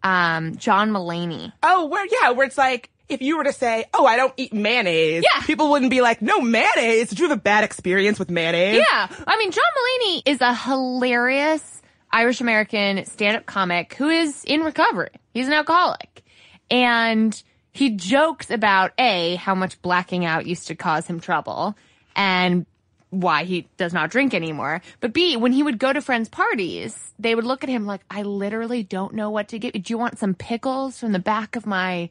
[0.02, 1.52] Um, John Mulaney.
[1.62, 4.52] Oh, where, yeah, where it's like, if you were to say, oh, I don't eat
[4.54, 5.42] mayonnaise, Yeah.
[5.42, 7.10] people wouldn't be like, no mayonnaise.
[7.10, 8.76] Did you have a bad experience with mayonnaise?
[8.78, 9.08] Yeah.
[9.26, 14.60] I mean, John Mulaney is a hilarious Irish American stand up comic who is in
[14.62, 15.10] recovery.
[15.34, 16.22] He's an alcoholic.
[16.70, 17.40] And
[17.72, 21.76] he jokes about A, how much blacking out used to cause him trouble
[22.16, 22.66] and
[23.10, 24.80] why he does not drink anymore.
[25.00, 28.02] But B, when he would go to friends' parties, they would look at him like,
[28.10, 29.74] I literally don't know what to give.
[29.74, 29.80] you.
[29.80, 32.10] Do you want some pickles from the back of my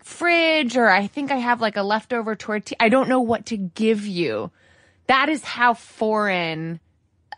[0.00, 0.76] fridge?
[0.76, 2.76] Or I think I have like a leftover tortilla.
[2.80, 4.50] I don't know what to give you.
[5.06, 6.80] That is how foreign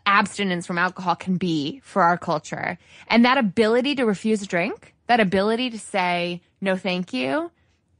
[0.05, 2.77] abstinence from alcohol can be for our culture.
[3.07, 7.51] And that ability to refuse a drink, that ability to say, no, thank you,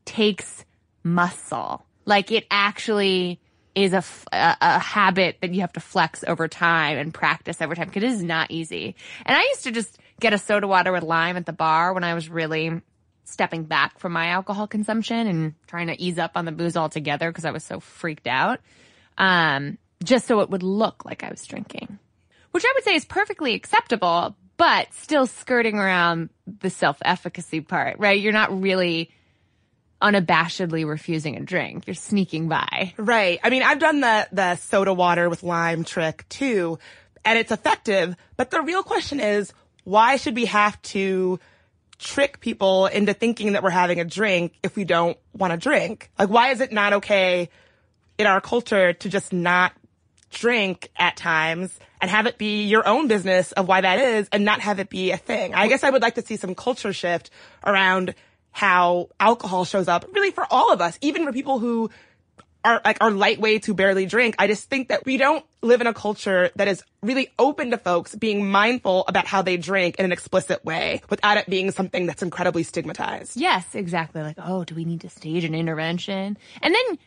[0.08, 0.65] takes
[1.04, 1.86] muscle.
[2.06, 3.39] Like it actually
[3.76, 7.88] is a a habit that you have to flex over time and practice over time
[7.88, 8.96] because it is not easy.
[9.24, 12.04] And I used to just get a soda water with lime at the bar when
[12.04, 12.82] I was really
[13.26, 17.30] stepping back from my alcohol consumption and trying to ease up on the booze altogether
[17.30, 18.62] because I was so freaked out.
[19.17, 22.00] Um, just so it would look like I was drinking,
[22.52, 28.00] which I would say is perfectly acceptable, but still skirting around the self efficacy part,
[28.00, 28.20] right?
[28.20, 29.12] You're not really
[30.02, 31.88] unabashedly refusing a drink.
[31.88, 32.94] You're sneaking by.
[32.98, 33.40] Right.
[33.44, 36.80] I mean, I've done the, the soda water with lime trick too,
[37.26, 38.15] and it's effective.
[38.36, 39.54] But the real question is,
[39.84, 41.40] why should we have to
[41.98, 46.12] trick people into thinking that we're having a drink if we don't want to drink?
[46.19, 47.50] Like, why is it not okay
[48.17, 49.74] in our culture to just not
[50.30, 54.46] drink at times and have it be your own business of why that is and
[54.46, 55.56] not have it be a thing?
[55.56, 57.32] I guess I would like to see some culture shift
[57.65, 58.13] around
[58.58, 61.92] how alcohol shows up really for all of us, even for people who
[62.66, 64.34] are like are lightweight who barely drink.
[64.40, 67.78] I just think that we don't live in a culture that is really open to
[67.78, 72.08] folks being mindful about how they drink in an explicit way without it being something
[72.08, 73.38] that's incredibly stigmatized.
[73.38, 74.24] Yes, exactly.
[74.24, 76.36] Like, oh, do we need to stage an intervention?
[76.60, 76.98] And then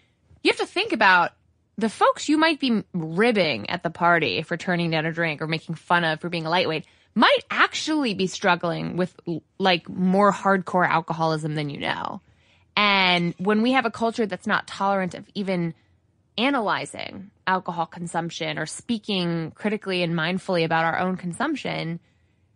[0.45, 1.33] you have to think about
[1.77, 5.49] the folks you might be ribbing at the party for turning down a drink or
[5.49, 6.85] making fun of for being a lightweight
[7.15, 9.15] might actually be struggling with
[9.59, 12.21] like more hardcore alcoholism than you know.
[12.77, 15.75] And when we have a culture that's not tolerant of even
[16.39, 22.01] analyzing alcohol consumption or speaking critically and mindfully about our own consumption,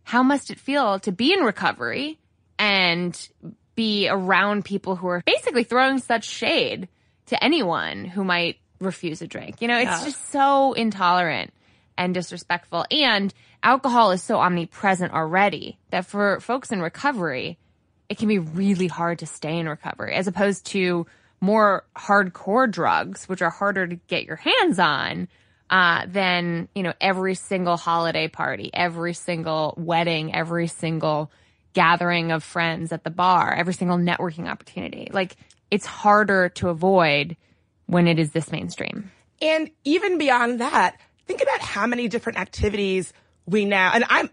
[0.04, 2.18] how must it feel to be in recovery
[2.58, 3.28] and
[3.74, 6.88] be around people who are basically throwing such shade
[7.26, 9.60] to anyone who might refuse a drink?
[9.60, 10.04] You know, it's Yeah.
[10.04, 11.52] just so intolerant
[11.96, 12.84] and disrespectful.
[12.90, 13.32] And
[13.62, 17.58] alcohol is so omnipresent already that for folks in recovery,
[18.08, 21.06] it can be really hard to stay in recovery as opposed to
[21.40, 25.28] more hardcore drugs, which are harder to get your hands on.
[25.70, 31.32] Uh, than you know every single holiday party, every single wedding, every single
[31.72, 35.08] gathering of friends at the bar, every single networking opportunity.
[35.10, 35.36] Like
[35.70, 37.36] it's harder to avoid
[37.86, 39.10] when it is this mainstream.
[39.42, 43.12] And even beyond that, think about how many different activities
[43.46, 44.30] we now, and I'm,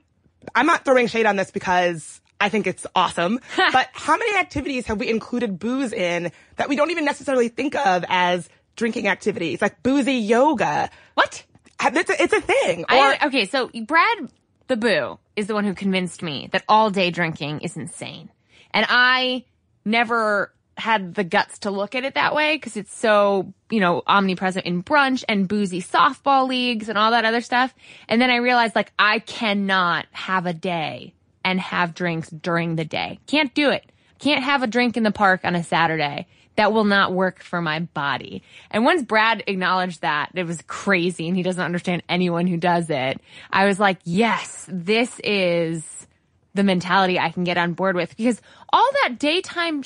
[0.55, 4.85] I'm not throwing shade on this because I think it's awesome, but how many activities
[4.87, 9.61] have we included booze in that we don't even necessarily think of as drinking activities,
[9.61, 10.89] like boozy yoga?
[11.13, 11.43] What?
[11.83, 12.83] It's a, it's a thing.
[12.83, 14.29] Or, I, okay, so Brad
[14.67, 18.29] the Boo is the one who convinced me that all day drinking is insane.
[18.73, 19.43] And I
[19.83, 24.01] never had the guts to look at it that way because it's so, you know,
[24.07, 27.73] omnipresent in brunch and boozy softball leagues and all that other stuff.
[28.09, 31.13] And then I realized like I cannot have a day
[31.45, 33.19] and have drinks during the day.
[33.27, 33.86] Can't do it.
[34.19, 36.27] Can't have a drink in the park on a Saturday.
[36.55, 38.43] That will not work for my body.
[38.69, 42.89] And once Brad acknowledged that, it was crazy and he doesn't understand anyone who does
[42.89, 43.21] it.
[43.51, 46.07] I was like, yes, this is
[46.53, 49.84] the mentality I can get on board with because all that daytime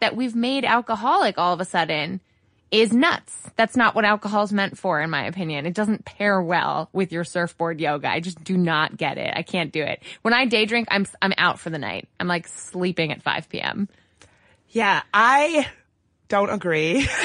[0.00, 2.20] that we've made alcoholic all of a sudden
[2.70, 3.36] is nuts.
[3.56, 5.66] That's not what alcohol's meant for, in my opinion.
[5.66, 8.08] It doesn't pair well with your surfboard yoga.
[8.08, 9.32] I just do not get it.
[9.34, 10.02] I can't do it.
[10.22, 12.08] When I day drink, I'm I'm out for the night.
[12.20, 13.88] I'm like sleeping at 5 p.m.
[14.68, 15.66] yeah, I
[16.28, 17.06] don't agree.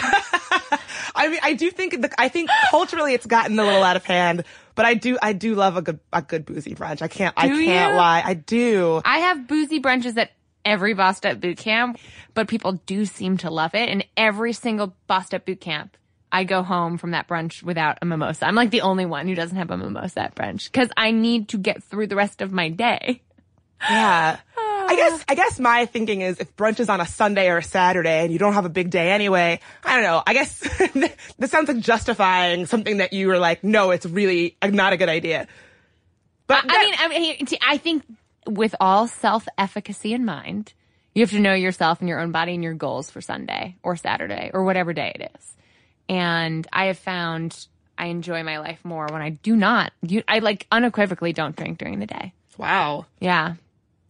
[1.18, 4.04] I mean, I do think the, I think culturally it's gotten a little out of
[4.04, 7.02] hand, but I do I do love a good a good boozy brunch.
[7.02, 7.98] I can't I can't you?
[7.98, 8.22] lie.
[8.26, 9.02] I do.
[9.06, 10.32] I have boozy brunches at
[10.66, 12.00] every Bossed Up boot camp,
[12.34, 13.90] but people do seem to love it.
[13.90, 15.96] And every single Bossed Up boot camp,
[16.32, 18.46] I go home from that brunch without a mimosa.
[18.48, 21.50] I'm like the only one who doesn't have a mimosa at brunch because I need
[21.50, 23.22] to get through the rest of my day.
[23.82, 24.40] Yeah.
[24.88, 27.64] I guess, I guess my thinking is if brunch is on a Sunday or a
[27.64, 30.22] Saturday and you don't have a big day anyway, I don't know.
[30.26, 30.60] I guess
[31.40, 35.10] this sounds like justifying something that you were like, no, it's really not a good
[35.10, 35.48] idea.
[36.48, 38.04] But I mean, I mean, I think
[38.48, 40.74] with all self-efficacy in mind,
[41.14, 43.96] you have to know yourself and your own body and your goals for Sunday or
[43.96, 45.56] Saturday or whatever day it is.
[46.10, 47.68] And I have found
[47.98, 49.94] I enjoy my life more when I do not.
[50.02, 52.34] You, I like unequivocally don't drink during the day.
[52.58, 53.06] wow.
[53.20, 53.56] Yeah.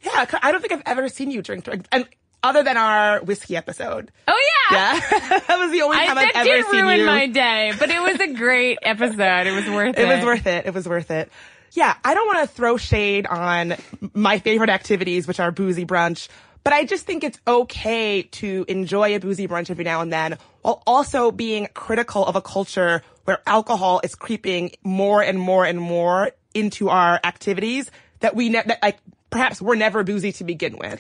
[0.04, 0.26] Yeah.
[0.42, 2.08] I don't think I've ever seen you drink, drink and
[2.44, 4.12] other than our whiskey episode.
[4.28, 4.94] Oh yeah.
[4.94, 5.00] Yeah.
[5.48, 8.02] that was the only time I've that ever did seen ruin my day, but it
[8.02, 9.48] was a great episode.
[9.48, 10.02] It was worth it.
[10.06, 10.66] It was worth it.
[10.66, 11.32] It was worth it.
[11.72, 13.76] Yeah, I don't want to throw shade on
[14.13, 16.30] my favorite activities, which are boozy brunch,
[16.63, 20.38] but I just think it's okay to enjoy a boozy brunch every now and then
[20.61, 25.80] while also being critical of a culture where alcohol is creeping more and more and
[25.80, 27.91] more into our activities
[28.22, 28.97] that we ne- that like
[29.30, 30.99] perhaps we're never boozy to begin with.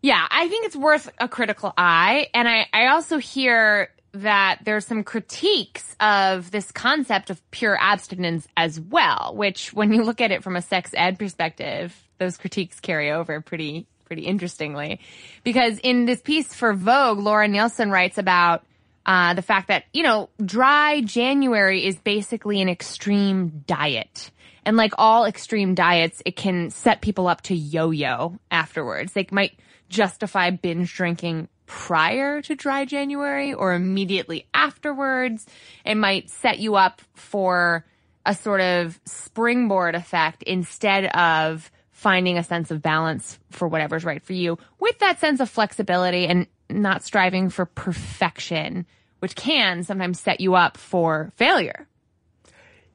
[0.00, 2.28] Yeah, I think it's worth a critical eye.
[2.32, 8.46] And I, I also hear that there's some critiques of this concept of pure abstinence
[8.56, 12.80] as well, which when you look at it from a sex ed perspective, those critiques
[12.80, 15.00] carry over pretty, pretty interestingly.
[15.44, 18.64] Because in this piece for Vogue, Laura Nielsen writes about
[19.06, 24.30] uh, the fact that, you know, dry January is basically an extreme diet.
[24.64, 29.12] And like all extreme diets, it can set people up to yo-yo afterwards.
[29.12, 35.46] They might justify binge drinking prior to dry January or immediately afterwards.
[35.84, 37.84] It might set you up for
[38.26, 44.22] a sort of springboard effect instead of finding a sense of balance for whatever's right
[44.22, 48.86] for you with that sense of flexibility and not striving for perfection,
[49.20, 51.86] which can sometimes set you up for failure.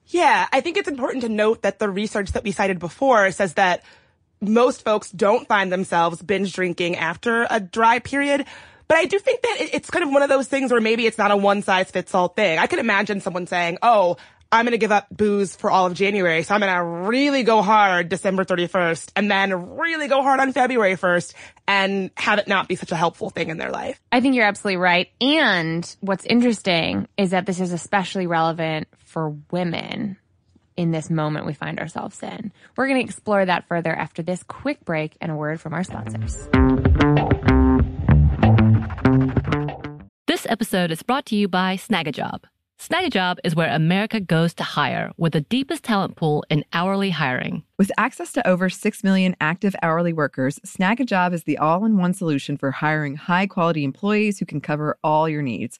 [0.07, 3.53] Yeah, I think it's important to note that the research that we cited before says
[3.53, 3.83] that
[4.47, 8.45] most folks don't find themselves binge drinking after a dry period.
[8.87, 11.17] But I do think that it's kind of one of those things where maybe it's
[11.17, 12.59] not a one size fits all thing.
[12.59, 14.17] I can imagine someone saying, oh,
[14.53, 16.43] I'm going to give up booze for all of January.
[16.43, 20.53] So I'm going to really go hard December 31st and then really go hard on
[20.53, 21.33] February 1st
[21.67, 23.99] and have it not be such a helpful thing in their life.
[24.11, 25.09] I think you're absolutely right.
[25.19, 30.17] And what's interesting is that this is especially relevant for women
[30.77, 32.51] in this moment we find ourselves in.
[32.75, 35.83] We're going to explore that further after this quick break and a word from our
[35.83, 36.49] sponsors.
[40.27, 42.45] This episode is brought to you by Snagajob.
[42.79, 47.63] Snagajob is where America goes to hire with the deepest talent pool in hourly hiring.
[47.77, 52.13] With access to over 6 million active hourly workers, Snagajob is the all in one
[52.13, 55.79] solution for hiring high quality employees who can cover all your needs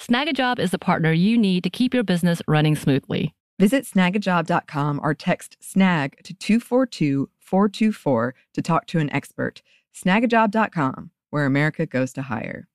[0.00, 3.34] Snagajob is the partner you need to keep your business running smoothly.
[3.58, 9.62] Visit snagajob.com or text snag to 242 424 to talk to an expert.
[9.94, 12.66] Snagajob.com, where America goes to hire.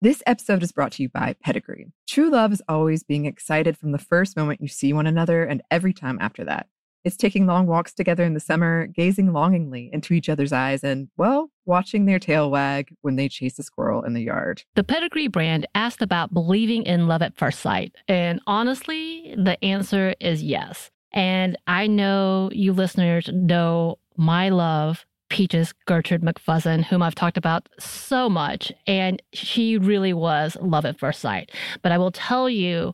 [0.00, 1.92] This episode is brought to you by Pedigree.
[2.08, 5.62] True love is always being excited from the first moment you see one another and
[5.70, 6.66] every time after that.
[7.04, 11.08] It's taking long walks together in the summer, gazing longingly into each other's eyes, and,
[11.16, 14.62] well, watching their tail wag when they chase a squirrel in the yard.
[14.74, 17.94] The Pedigree brand asked about believing in love at first sight.
[18.08, 20.90] And honestly, the answer is yes.
[21.12, 27.66] And I know you listeners know my love Peaches Gertrude McFuzzin, whom I've talked about
[27.78, 31.50] so much, and she really was love at first sight.
[31.80, 32.92] But I will tell you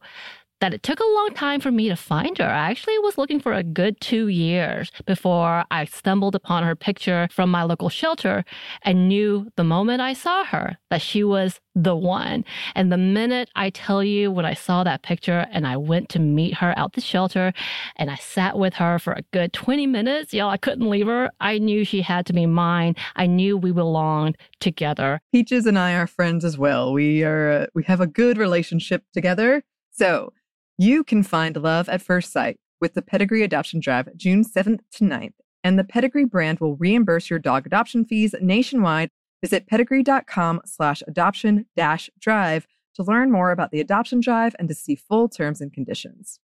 [0.61, 2.45] that it took a long time for me to find her.
[2.45, 7.29] I actually was looking for a good two years before I stumbled upon her picture
[7.31, 8.45] from my local shelter
[8.83, 12.45] and knew the moment I saw her that she was the one.
[12.75, 16.19] And the minute I tell you when I saw that picture and I went to
[16.19, 17.53] meet her out the shelter
[17.97, 21.31] and I sat with her for a good 20 minutes, y'all, I couldn't leave her.
[21.41, 22.97] I knew she had to be mine.
[23.15, 25.21] I knew we belonged together.
[25.33, 26.93] Peaches and I are friends as well.
[26.93, 29.63] We are we have a good relationship together.
[29.93, 30.33] So,
[30.79, 35.05] you can find love at first sight with the Pedigree Adoption Drive June 7th to
[35.05, 39.11] 9th, and the Pedigree brand will reimburse your dog adoption fees nationwide.
[39.43, 44.75] Visit pedigree.com slash adoption dash drive to learn more about the adoption drive and to
[44.75, 46.39] see full terms and conditions.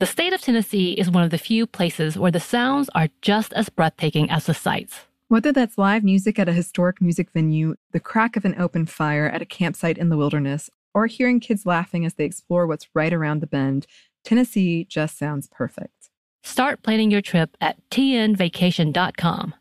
[0.00, 3.52] The state of Tennessee is one of the few places where the sounds are just
[3.54, 5.00] as breathtaking as the sights.
[5.28, 9.28] Whether that's live music at a historic music venue, the crack of an open fire
[9.28, 13.12] at a campsite in the wilderness, or hearing kids laughing as they explore what's right
[13.12, 13.86] around the bend,
[14.24, 16.10] Tennessee just sounds perfect.
[16.42, 19.54] Start planning your trip at tnvacation.com.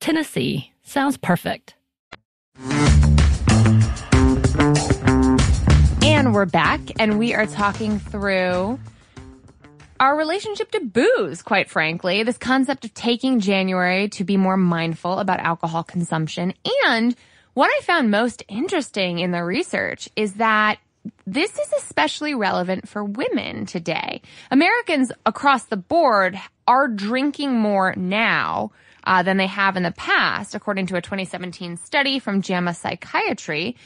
[0.00, 1.74] Tennessee sounds perfect.
[6.02, 8.78] And we're back, and we are talking through
[10.00, 12.22] our relationship to booze, quite frankly.
[12.22, 16.52] This concept of taking January to be more mindful about alcohol consumption
[16.86, 17.16] and
[17.54, 20.78] what I found most interesting in the research is that
[21.26, 24.22] this is especially relevant for women today.
[24.50, 28.72] Americans across the board are drinking more now
[29.04, 33.76] uh, than they have in the past, according to a 2017 study from JAMA Psychiatry.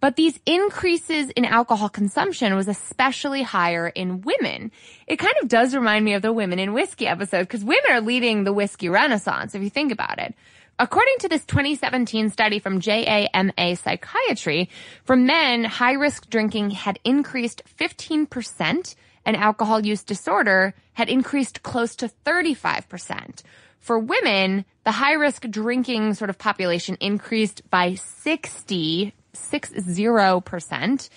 [0.00, 4.70] But these increases in alcohol consumption was especially higher in women.
[5.06, 8.00] It kind of does remind me of the women in whiskey episode because women are
[8.00, 10.34] leading the whiskey renaissance if you think about it.
[10.78, 14.68] According to this 2017 study from JAMA Psychiatry,
[15.04, 21.96] for men, high risk drinking had increased 15% and alcohol use disorder had increased close
[21.96, 23.42] to 35%.
[23.80, 31.08] For women, the high risk drinking sort of population increased by 60, 60%,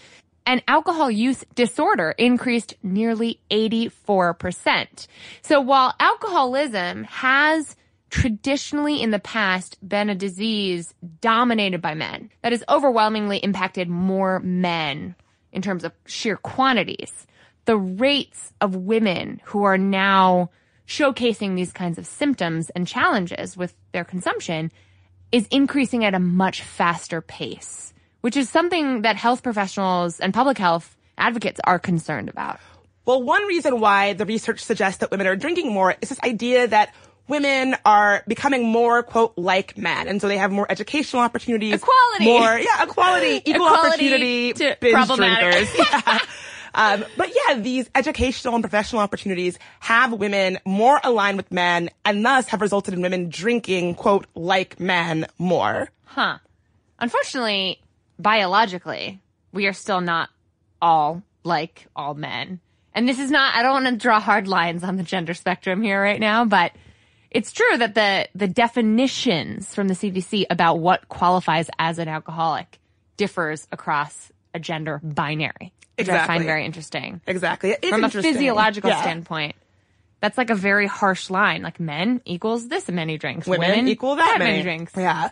[0.45, 5.07] and alcohol use disorder increased nearly 84%.
[5.41, 7.75] So while alcoholism has
[8.09, 14.39] traditionally in the past been a disease dominated by men that has overwhelmingly impacted more
[14.39, 15.15] men
[15.51, 17.27] in terms of sheer quantities.
[17.65, 20.49] The rates of women who are now
[20.87, 24.71] showcasing these kinds of symptoms and challenges with their consumption
[25.31, 30.57] is increasing at a much faster pace, which is something that health professionals and public
[30.57, 32.59] health advocates are concerned about.
[33.05, 36.67] Well, one reason why the research suggests that women are drinking more is this idea
[36.67, 36.93] that
[37.29, 40.07] women are becoming more, quote, like men.
[40.07, 41.75] And so they have more educational opportunities.
[41.75, 42.25] Equality.
[42.25, 45.77] More, yeah, equality, equal Equality opportunity, to binge drinkers.
[45.77, 46.19] Yeah.
[46.73, 52.23] Um, but yeah, these educational and professional opportunities have women more aligned with men and
[52.23, 55.89] thus have resulted in women drinking, quote, like men more.
[56.05, 56.37] Huh.
[56.99, 57.81] Unfortunately,
[58.19, 59.19] biologically,
[59.51, 60.29] we are still not
[60.81, 62.59] all like all men.
[62.93, 65.81] And this is not, I don't want to draw hard lines on the gender spectrum
[65.81, 66.71] here right now, but
[67.31, 72.79] it's true that the, the definitions from the CDC about what qualifies as an alcoholic
[73.17, 77.21] differs across a gender binary, which I find very interesting.
[77.27, 77.71] Exactly.
[77.71, 79.01] It's From a physiological Yeah.
[79.01, 79.55] standpoint,
[80.21, 81.61] that's like a very harsh line.
[81.61, 84.63] Like men equals this many drinks, women, equal that, many.
[84.63, 84.93] drinks.
[84.95, 85.29] Yeah.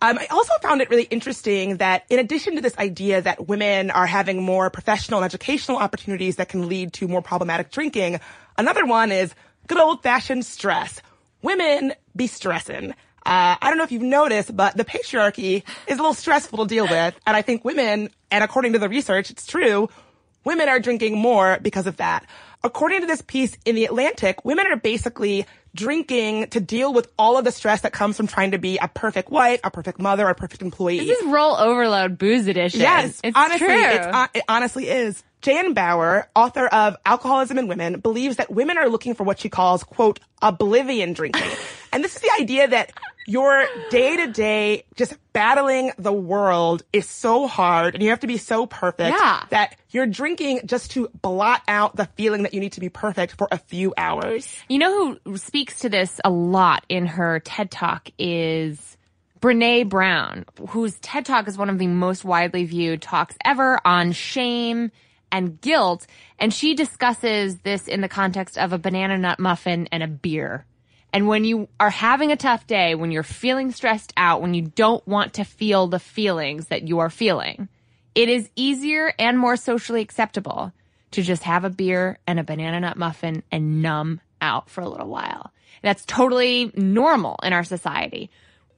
[0.00, 3.90] Um, I also found it really interesting that in addition to this idea that women
[3.90, 8.20] are having more professional and educational opportunities that can lead to more problematic drinking,
[8.56, 9.34] another one is
[9.66, 11.02] good old fashioned stress.
[11.42, 12.92] Women be stressing.
[13.26, 16.66] Uh, I don't know if you've noticed, but the patriarchy is a little stressful to
[16.66, 17.14] deal with.
[17.26, 19.88] And I think women, and according to the research, it's true,
[20.44, 22.24] women are drinking more because of that.
[22.64, 27.38] According to this piece in The Atlantic, women are basically drinking to deal with all
[27.38, 30.26] of the stress that comes from trying to be a perfect wife, a perfect mother,
[30.26, 30.98] a perfect employee.
[30.98, 32.80] This is role overload booze edition.
[32.80, 33.76] Yes, it's honestly, true.
[33.76, 35.22] It's, it honestly is.
[35.40, 39.48] Jan Bauer, author of Alcoholism in Women, believes that women are looking for what she
[39.48, 41.48] calls, quote, oblivion drinking.
[41.92, 42.92] and this is the idea that
[43.26, 48.26] your day to day just battling the world is so hard and you have to
[48.26, 49.44] be so perfect Yeah.
[49.50, 53.34] that you're drinking just to blot out the feeling that you need to be perfect
[53.36, 54.50] for a few hours.
[54.68, 58.96] You know who speaks to this a lot in her TED Talk is
[59.40, 64.12] Brene Brown, whose TED Talk is one of the most widely viewed talks ever on
[64.12, 64.90] shame
[65.30, 66.06] and guilt.
[66.38, 70.64] And she discusses this in the context of a banana nut muffin and a beer.
[71.12, 74.62] And when you are having a tough day, when you're feeling stressed out, when you
[74.62, 77.68] don't want to feel the feelings that you are feeling,
[78.14, 80.72] it is easier and more socially acceptable
[81.12, 84.88] to just have a beer and a banana nut muffin and numb out for a
[84.88, 85.50] little while.
[85.82, 88.30] That's totally normal in our society.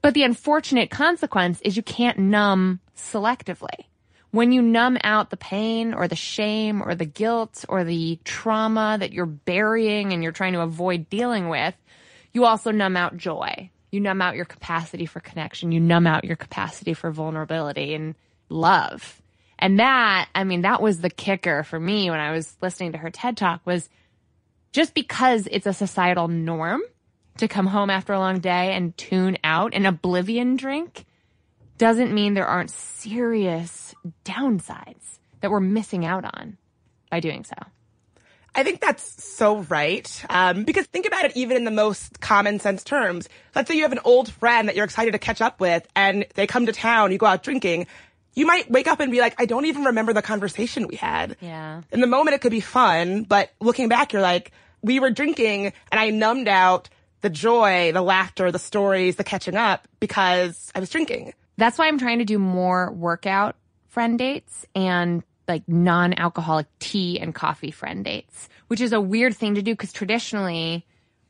[0.02, 3.86] But the unfortunate consequence is you can't numb selectively.
[4.30, 8.96] When you numb out the pain or the shame or the guilt or the trauma
[8.98, 11.74] that you're burying and you're trying to avoid dealing with,
[12.32, 13.70] you also numb out joy.
[13.90, 15.72] You numb out your capacity for connection.
[15.72, 18.14] You numb out your capacity for vulnerability and
[18.48, 19.20] love.
[19.58, 22.98] And that, I mean, that was the kicker for me when I was listening to
[22.98, 23.88] her TED talk was
[24.72, 26.82] just because it's a societal norm
[27.38, 31.04] to come home after a long day and tune out an oblivion drink
[31.78, 33.70] doesn't mean there aren't serious
[34.24, 36.56] downsides that we're missing out on
[37.10, 37.56] by doing so.
[38.54, 40.24] I think that's so right.
[40.28, 43.28] Um, because think about it even in the most common sense terms.
[43.54, 46.26] Let's say you have an old friend that you're excited to catch up with and
[46.34, 47.86] they come to town, you go out drinking.
[48.34, 51.36] You might wake up and be like, I don't even remember the conversation we had.
[51.40, 51.82] Yeah.
[51.92, 55.66] In the moment, it could be fun, but looking back, you're like, we were drinking
[55.66, 56.88] and I numbed out
[57.20, 61.34] the joy, the laughter, the stories, the catching up because I was drinking.
[61.56, 63.56] That's why I'm trying to do more workout
[63.90, 69.56] friend dates and like non-alcoholic tea and coffee friend dates, which is a weird thing
[69.56, 70.86] to do because traditionally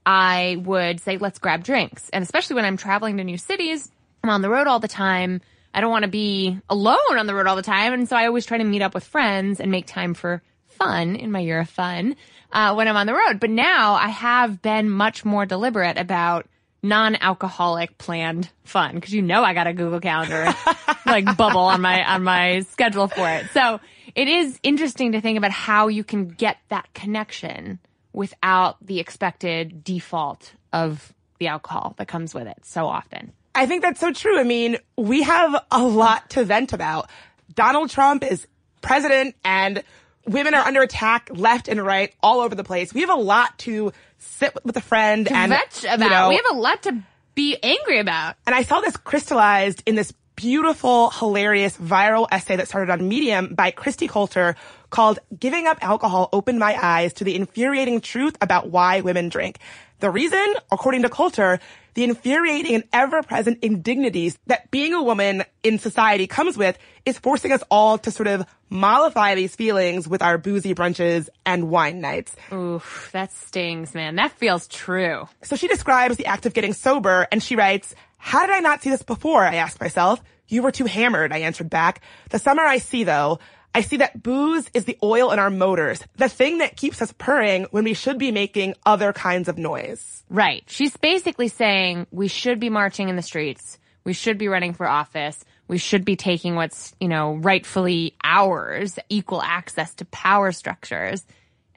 [0.06, 2.08] I would say, let's grab drinks.
[2.11, 3.90] And especially when I'm traveling to new cities,
[4.22, 5.40] I'm on the road all the time.
[5.72, 7.92] I don't want to be alone on the road all the time.
[7.92, 11.16] And so I always try to meet up with friends and make time for fun
[11.16, 12.16] in my year of fun
[12.52, 13.40] uh, when I'm on the road.
[13.40, 16.46] But now I have been much more deliberate about
[16.82, 20.52] non-alcoholic planned fun because you know I got a Google Calendar
[21.06, 23.46] like bubble on my on my schedule for it.
[23.52, 23.80] So
[24.14, 27.78] it is interesting to think about how you can get that connection
[28.12, 33.32] without the expected default of the alcohol that comes with it so often.
[33.54, 34.38] I think that's so true.
[34.38, 37.10] I mean, we have a lot to vent about.
[37.54, 38.46] Donald Trump is
[38.80, 39.82] president and
[40.26, 42.94] women are under attack left and right all over the place.
[42.94, 46.00] We have a lot to sit with a friend To and vent about.
[46.04, 46.96] you know, we have a lot to
[47.34, 48.36] be angry about.
[48.46, 53.54] and I saw this crystallized in this beautiful, hilarious, viral essay that started on Medium
[53.54, 54.56] by Kristi Coulter
[54.88, 59.58] called Giving Up Alcohol Opened My Eyes to the Infuriating Truth About Why Women Drink.
[60.00, 61.60] The reason, according to Coulter,
[61.95, 67.53] the infuriating and ever-present indignities that being a woman in society comes with is forcing
[67.53, 72.34] us all to sort of mollify these feelings with our boozy brunches and wine nights.
[72.53, 74.16] Oof, that stings, man.
[74.16, 75.28] That feels true.
[75.43, 78.82] So she describes the act of getting sober and she writes, how did I not
[78.82, 79.43] see this before?
[79.43, 80.22] I asked myself.
[80.47, 82.03] You were too hammered, I answered back.
[82.30, 83.38] The summer I see though,
[83.74, 87.12] I see that booze is the oil in our motors, the thing that keeps us
[87.16, 90.24] purring when we should be making other kinds of noise.
[90.28, 90.64] Right.
[90.66, 93.78] She's basically saying we should be marching in the streets.
[94.04, 95.44] We should be running for office.
[95.68, 101.24] We should be taking what's, you know, rightfully ours, equal access to power structures.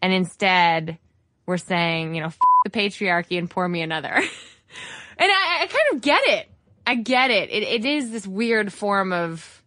[0.02, 0.98] And instead,
[1.46, 2.32] we're saying, you know,
[2.64, 4.08] the patriarchy and pour me another.
[4.14, 4.26] and
[5.20, 6.50] I, I kind of get it.
[6.88, 7.52] I get it.
[7.52, 7.64] it.
[7.64, 9.63] It is this weird form of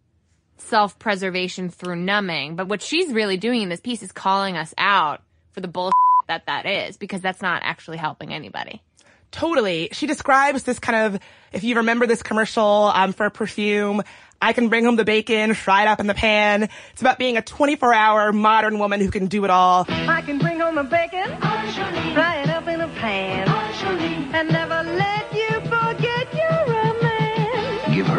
[0.67, 2.55] self-preservation through numbing.
[2.55, 5.93] But what she's really doing in this piece is calling us out for the bullshit
[6.27, 8.81] that that is because that's not actually helping anybody.
[9.31, 9.89] Totally.
[9.91, 14.01] She describes this kind of, if you remember this commercial um, for perfume,
[14.41, 16.69] I can bring home the bacon, fry it up in the pan.
[16.91, 19.85] It's about being a 24 hour modern woman who can do it all.
[19.89, 23.47] I can bring home the bacon, fry it up in a pan,
[24.33, 25.26] and never let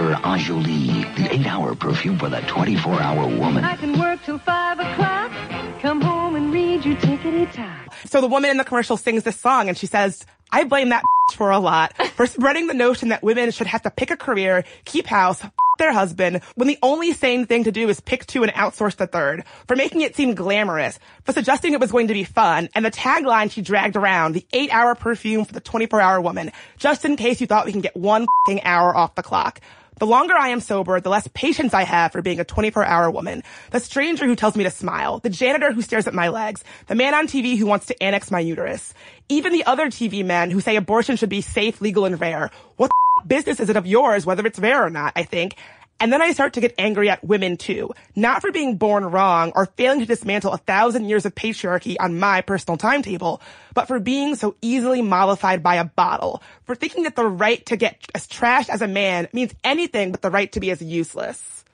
[0.09, 0.21] man.
[0.21, 3.65] Give her Enjoli, the eight-hour perfume for the 24-hour woman.
[3.65, 5.33] I can work till five o'clock,
[5.81, 7.95] come home and read you tickety-tock.
[8.07, 11.03] So the woman in the commercial sings this song and she says, I blame that
[11.35, 14.65] for a lot for spreading the notion that women should have to pick a career,
[14.85, 15.43] keep house,
[15.79, 19.07] their husband, when the only sane thing to do is pick two and outsource the
[19.07, 22.85] third, for making it seem glamorous, for suggesting it was going to be fun, and
[22.85, 27.05] the tagline she dragged around, the eight hour perfume for the 24 hour woman, just
[27.05, 28.27] in case you thought we can get one
[28.65, 29.61] hour off the clock.
[29.99, 33.11] The longer I am sober, the less patience I have for being a 24 hour
[33.11, 33.43] woman.
[33.71, 35.19] The stranger who tells me to smile.
[35.19, 36.63] The janitor who stares at my legs.
[36.87, 38.95] The man on TV who wants to annex my uterus.
[39.29, 42.51] Even the other TV men who say abortion should be safe, legal, and rare.
[42.77, 42.91] What
[43.27, 45.57] business is it of yours, whether it's rare or not, I think.
[46.01, 47.91] And then I start to get angry at women too.
[48.15, 52.19] Not for being born wrong or failing to dismantle a thousand years of patriarchy on
[52.21, 53.41] my personal timetable,
[53.75, 56.41] but for being so easily mollified by a bottle.
[56.65, 60.23] For thinking that the right to get as trashed as a man means anything but
[60.23, 61.65] the right to be as useless.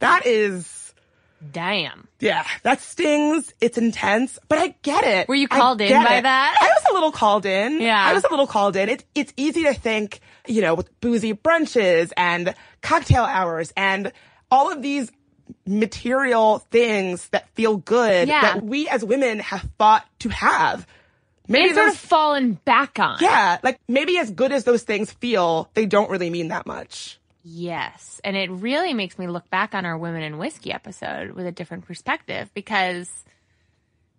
[0.00, 0.92] That is,
[1.52, 2.08] Damn.
[2.20, 3.52] yeah, that stings.
[3.60, 5.28] It's intense, but I get it.
[5.28, 6.22] Were you called in by it.
[6.22, 6.58] that?
[6.60, 7.80] I was a little called in.
[7.80, 8.04] Yeah.
[8.04, 8.88] I was a little called in.
[8.88, 12.54] It's it's easy to think, you know, with boozy brunches and
[12.86, 14.12] cocktail hours and
[14.50, 15.10] all of these
[15.66, 18.40] material things that feel good Yeah.
[18.42, 20.86] that we as women have fought to have.
[21.48, 23.18] Maybe It's sort of fallen back on.
[23.20, 27.20] yeah, like maybe as good as those things feel, they don't really mean that much.
[27.44, 28.20] Yes.
[28.24, 31.52] And it really makes me look back on our Women in Whiskey episode with a
[31.52, 33.08] different perspective because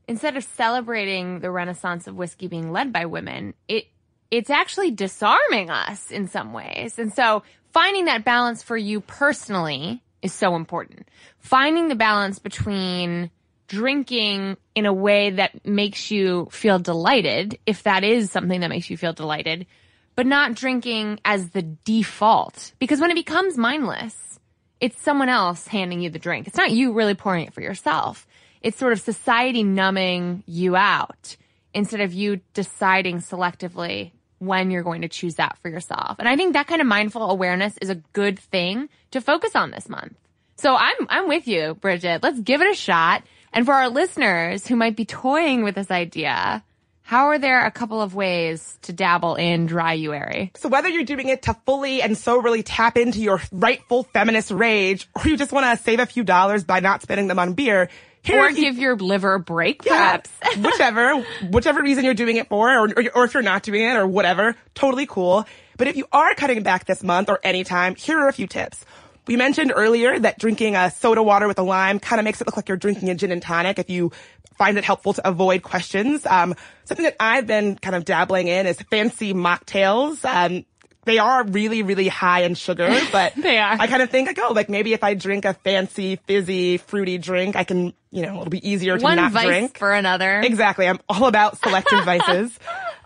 [0.07, 3.88] instead of celebrating the renaissance of whiskey being led by women, it
[4.30, 6.99] it's actually disarming us in some ways.
[6.99, 11.07] And so finding that balance for you personally is so important.
[11.39, 13.30] Finding the balance between
[13.68, 18.89] drinking in a way that makes you feel delighted, if that is something that makes
[18.89, 19.68] you feel delighted,
[20.15, 22.74] but not drinking as the default.
[22.80, 24.39] Because when it becomes mindless,
[24.80, 26.47] it's someone else handing you the drink.
[26.47, 28.28] It's not you really pouring it for yourself.
[28.61, 31.38] It's sort of society numbing you out
[31.74, 36.17] instead of you deciding selectively when you're going to choose that for yourself.
[36.19, 39.71] And I think that kind of mindful awareness is a good thing to focus on
[39.71, 40.13] this month.
[40.57, 42.23] So I'm I'm with you, Bridget.
[42.23, 43.23] Let's give it a shot.
[43.53, 46.63] And for our listeners who might be toying with this idea,
[47.07, 50.55] how are there a couple of ways to dabble in dryuary?
[50.57, 54.51] So whether you're doing it to fully and so really tap into your rightful feminist
[54.51, 57.53] rage, or you just want to save a few dollars by not spending them on
[57.53, 57.89] beer,
[58.28, 60.30] here Or give your liver a break, Yeah, perhaps?
[60.57, 63.95] whichever, whichever reason you're doing it for, or, or, or if you're not doing it,
[63.95, 65.45] or whatever, totally cool.
[65.78, 68.84] But if you are cutting back this month or anytime, here are a few tips.
[69.28, 72.47] We mentioned earlier that drinking a soda water with a lime kind of makes it
[72.47, 74.11] look like you're drinking a gin and tonic if you
[74.57, 76.25] find it helpful to avoid questions.
[76.25, 76.55] Um,
[76.86, 80.23] something that I've been kind of dabbling in is fancy mocktails.
[80.25, 80.65] Um,
[81.08, 83.78] they are really, really high in sugar, but They are.
[83.80, 87.18] I kind of think like, oh, like maybe if I drink a fancy, fizzy, fruity
[87.18, 89.78] drink, I can, you know, it'll be easier to One not vice drink.
[89.78, 90.41] for another.
[90.41, 90.88] Exactly.
[90.88, 92.60] I'm all about selective vices.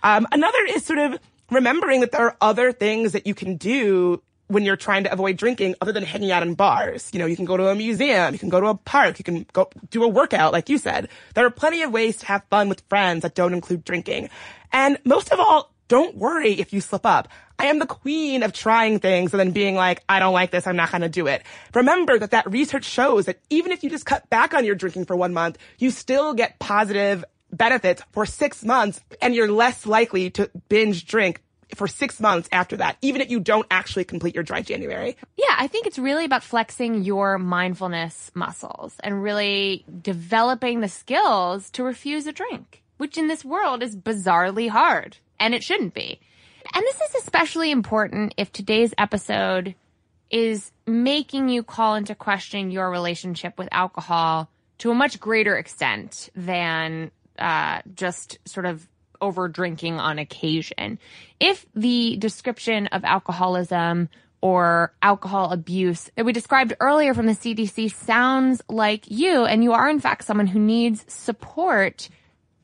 [0.04, 4.22] Um, another is sort of remembering that there are other things that you can do
[4.48, 7.10] when you're trying to avoid drinking other than hanging out in bars.
[7.14, 9.24] You know, you can go to a museum, you can go to a park, you
[9.24, 11.08] can go do a workout, like you said.
[11.36, 14.30] There are plenty of ways to have fun with friends that don't include drinking.
[14.74, 17.28] And most of all, don't worry if you slip up.
[17.60, 20.66] I am the queen of trying things and then being like, I don't like this,
[20.66, 21.44] I'm not gonna do it.
[21.76, 25.04] Remember that that research shows that even if you just cut back on your drinking
[25.04, 30.30] for one month, you still get positive benefits for six months and you're less likely
[30.30, 31.42] to binge drink
[31.76, 35.18] for six months after that, even if you don't actually complete your dry January.
[35.36, 41.70] Yeah, I think it's really about flexing your mindfulness muscles and really developing the skills
[41.72, 46.22] to refuse a drink, which in this world is bizarrely hard, and it shouldn't be.
[46.74, 49.76] And this is especially important if today's episode
[50.30, 56.30] is making you call into question your relationship with alcohol to a much greater extent
[56.36, 58.88] than uh, just sort of
[59.20, 61.00] over drinking on occasion.
[61.40, 64.10] If the description of alcoholism
[64.42, 69.74] or alcohol abuse that we described earlier from the CDC sounds like you, and you
[69.74, 72.10] are in fact someone who needs support,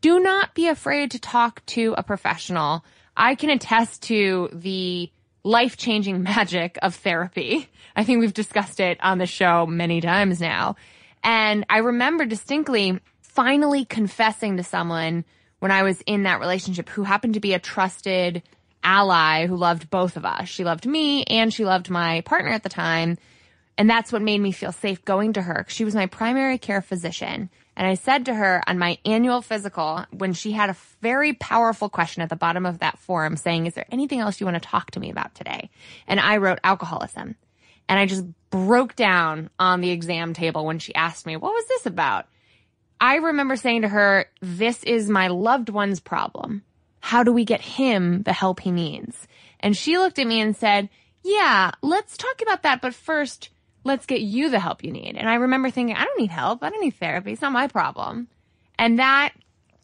[0.02, 2.84] do not be afraid to talk to a professional.
[3.16, 5.12] I can attest to the
[5.43, 7.70] life changing magic of therapy.
[7.95, 10.76] I think we've discussed it on the show many times now.
[11.24, 15.26] And I remember distinctly finally confessing to someone
[15.60, 18.43] when I was in that relationship who happened to be a trusted
[18.84, 20.48] ally who loved both of us.
[20.48, 23.18] She loved me and she loved my partner at the time.
[23.78, 25.66] And that's what made me feel safe going to her.
[25.68, 27.50] She was my primary care physician.
[27.78, 31.89] And I said to her on my annual physical, when she had a very powerful
[31.89, 34.67] question at the bottom of that form saying, Is there anything else you want to
[34.67, 35.69] talk to me about today?
[36.07, 37.36] And I wrote alcoholism.
[37.88, 41.67] And I just broke down on the exam table when she asked me, What was
[41.67, 42.25] this about?
[42.99, 46.63] I remember saying to her, This is my loved one's problem.
[46.99, 49.28] How do we get him the help he needs?
[49.59, 50.89] And she looked at me and said,
[51.21, 52.82] Yeah, let's talk about that.
[52.82, 53.49] But first,
[53.88, 55.16] let's get you the help you need.
[55.16, 56.64] And I remember thinking, I don't need help.
[56.64, 57.32] I don't need therapy.
[57.32, 58.28] It's not my problem.
[58.78, 59.34] And that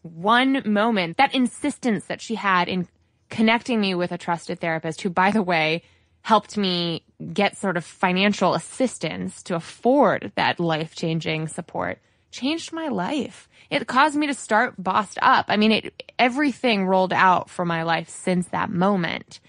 [0.03, 2.87] one moment, that insistence that she had in
[3.29, 5.83] connecting me with a trusted therapist who, by the way,
[6.21, 11.99] helped me get sort of financial assistance to afford that life changing support
[12.33, 13.47] changed my life.
[13.69, 15.45] It caused me to start bossed up.
[15.47, 19.39] I mean, it, everything rolled out for my life since that moment.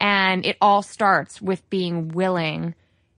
[0.00, 2.74] And it all starts with being willing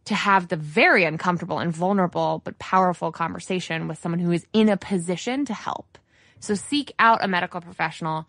[0.06, 4.68] to have the very uncomfortable and vulnerable but powerful conversation with someone who is in
[4.68, 5.98] a position to help.
[6.40, 8.26] So seek out a medical professional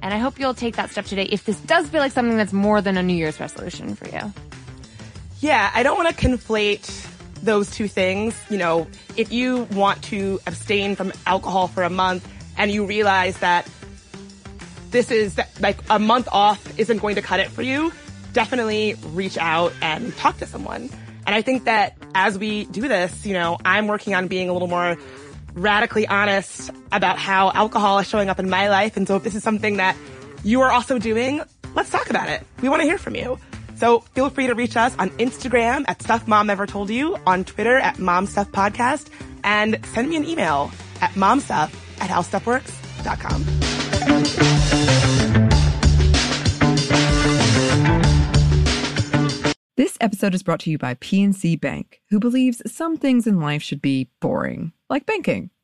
[0.00, 2.52] And I hope you'll take that step today if this does feel like something that's
[2.52, 4.32] more than a New Year's resolution for you.
[5.40, 6.86] Yeah, I don't want to conflate
[7.42, 8.34] those two things.
[8.50, 8.86] You know,
[9.16, 12.26] if you want to abstain from alcohol for a month
[12.56, 13.68] and you realize that
[14.90, 17.92] this is like a month off isn't going to cut it for you,
[18.32, 20.90] definitely reach out and talk to someone.
[21.26, 24.52] And I think that as we do this, you know, I'm working on being a
[24.52, 24.96] little more
[25.54, 28.96] radically honest about how alcohol is showing up in my life.
[28.96, 29.96] And so if this is something that
[30.44, 31.42] you are also doing,
[31.74, 32.42] let's talk about it.
[32.62, 33.38] We want to hear from you.
[33.78, 37.44] So feel free to reach us on Instagram at Stuff Mom Never Told You, on
[37.44, 39.08] Twitter at Mom Stuff Podcast,
[39.44, 43.44] and send me an email at momstuff at howstuffworks.com.
[49.76, 53.62] This episode is brought to you by PNC Bank, who believes some things in life
[53.62, 55.50] should be boring, like banking.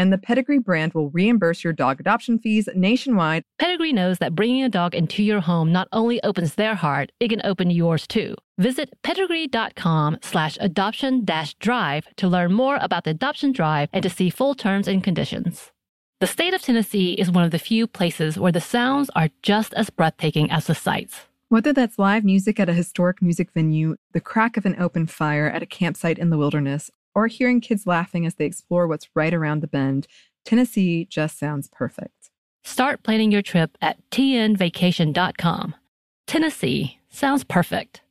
[0.00, 3.42] and the Pedigree brand will reimburse your dog adoption fees nationwide.
[3.58, 7.28] Pedigree knows that bringing a dog into your home not only opens their heart, it
[7.28, 8.34] can open yours too.
[8.56, 14.08] Visit pedigree.com slash adoption dash drive to learn more about the adoption drive and to
[14.08, 15.70] see full terms and conditions.
[16.20, 19.74] The state of Tennessee is one of the few places where the sounds are just
[19.74, 21.26] as breathtaking as the sights.
[21.50, 25.50] Whether that's live music at a historic music venue, the crack of an open fire
[25.50, 29.34] at a campsite in the wilderness, or hearing kids laughing as they explore what's right
[29.34, 30.06] around the bend,
[30.44, 32.30] Tennessee just sounds perfect.
[32.64, 35.74] Start planning your trip at tnvacation.com.
[36.26, 38.02] Tennessee sounds perfect.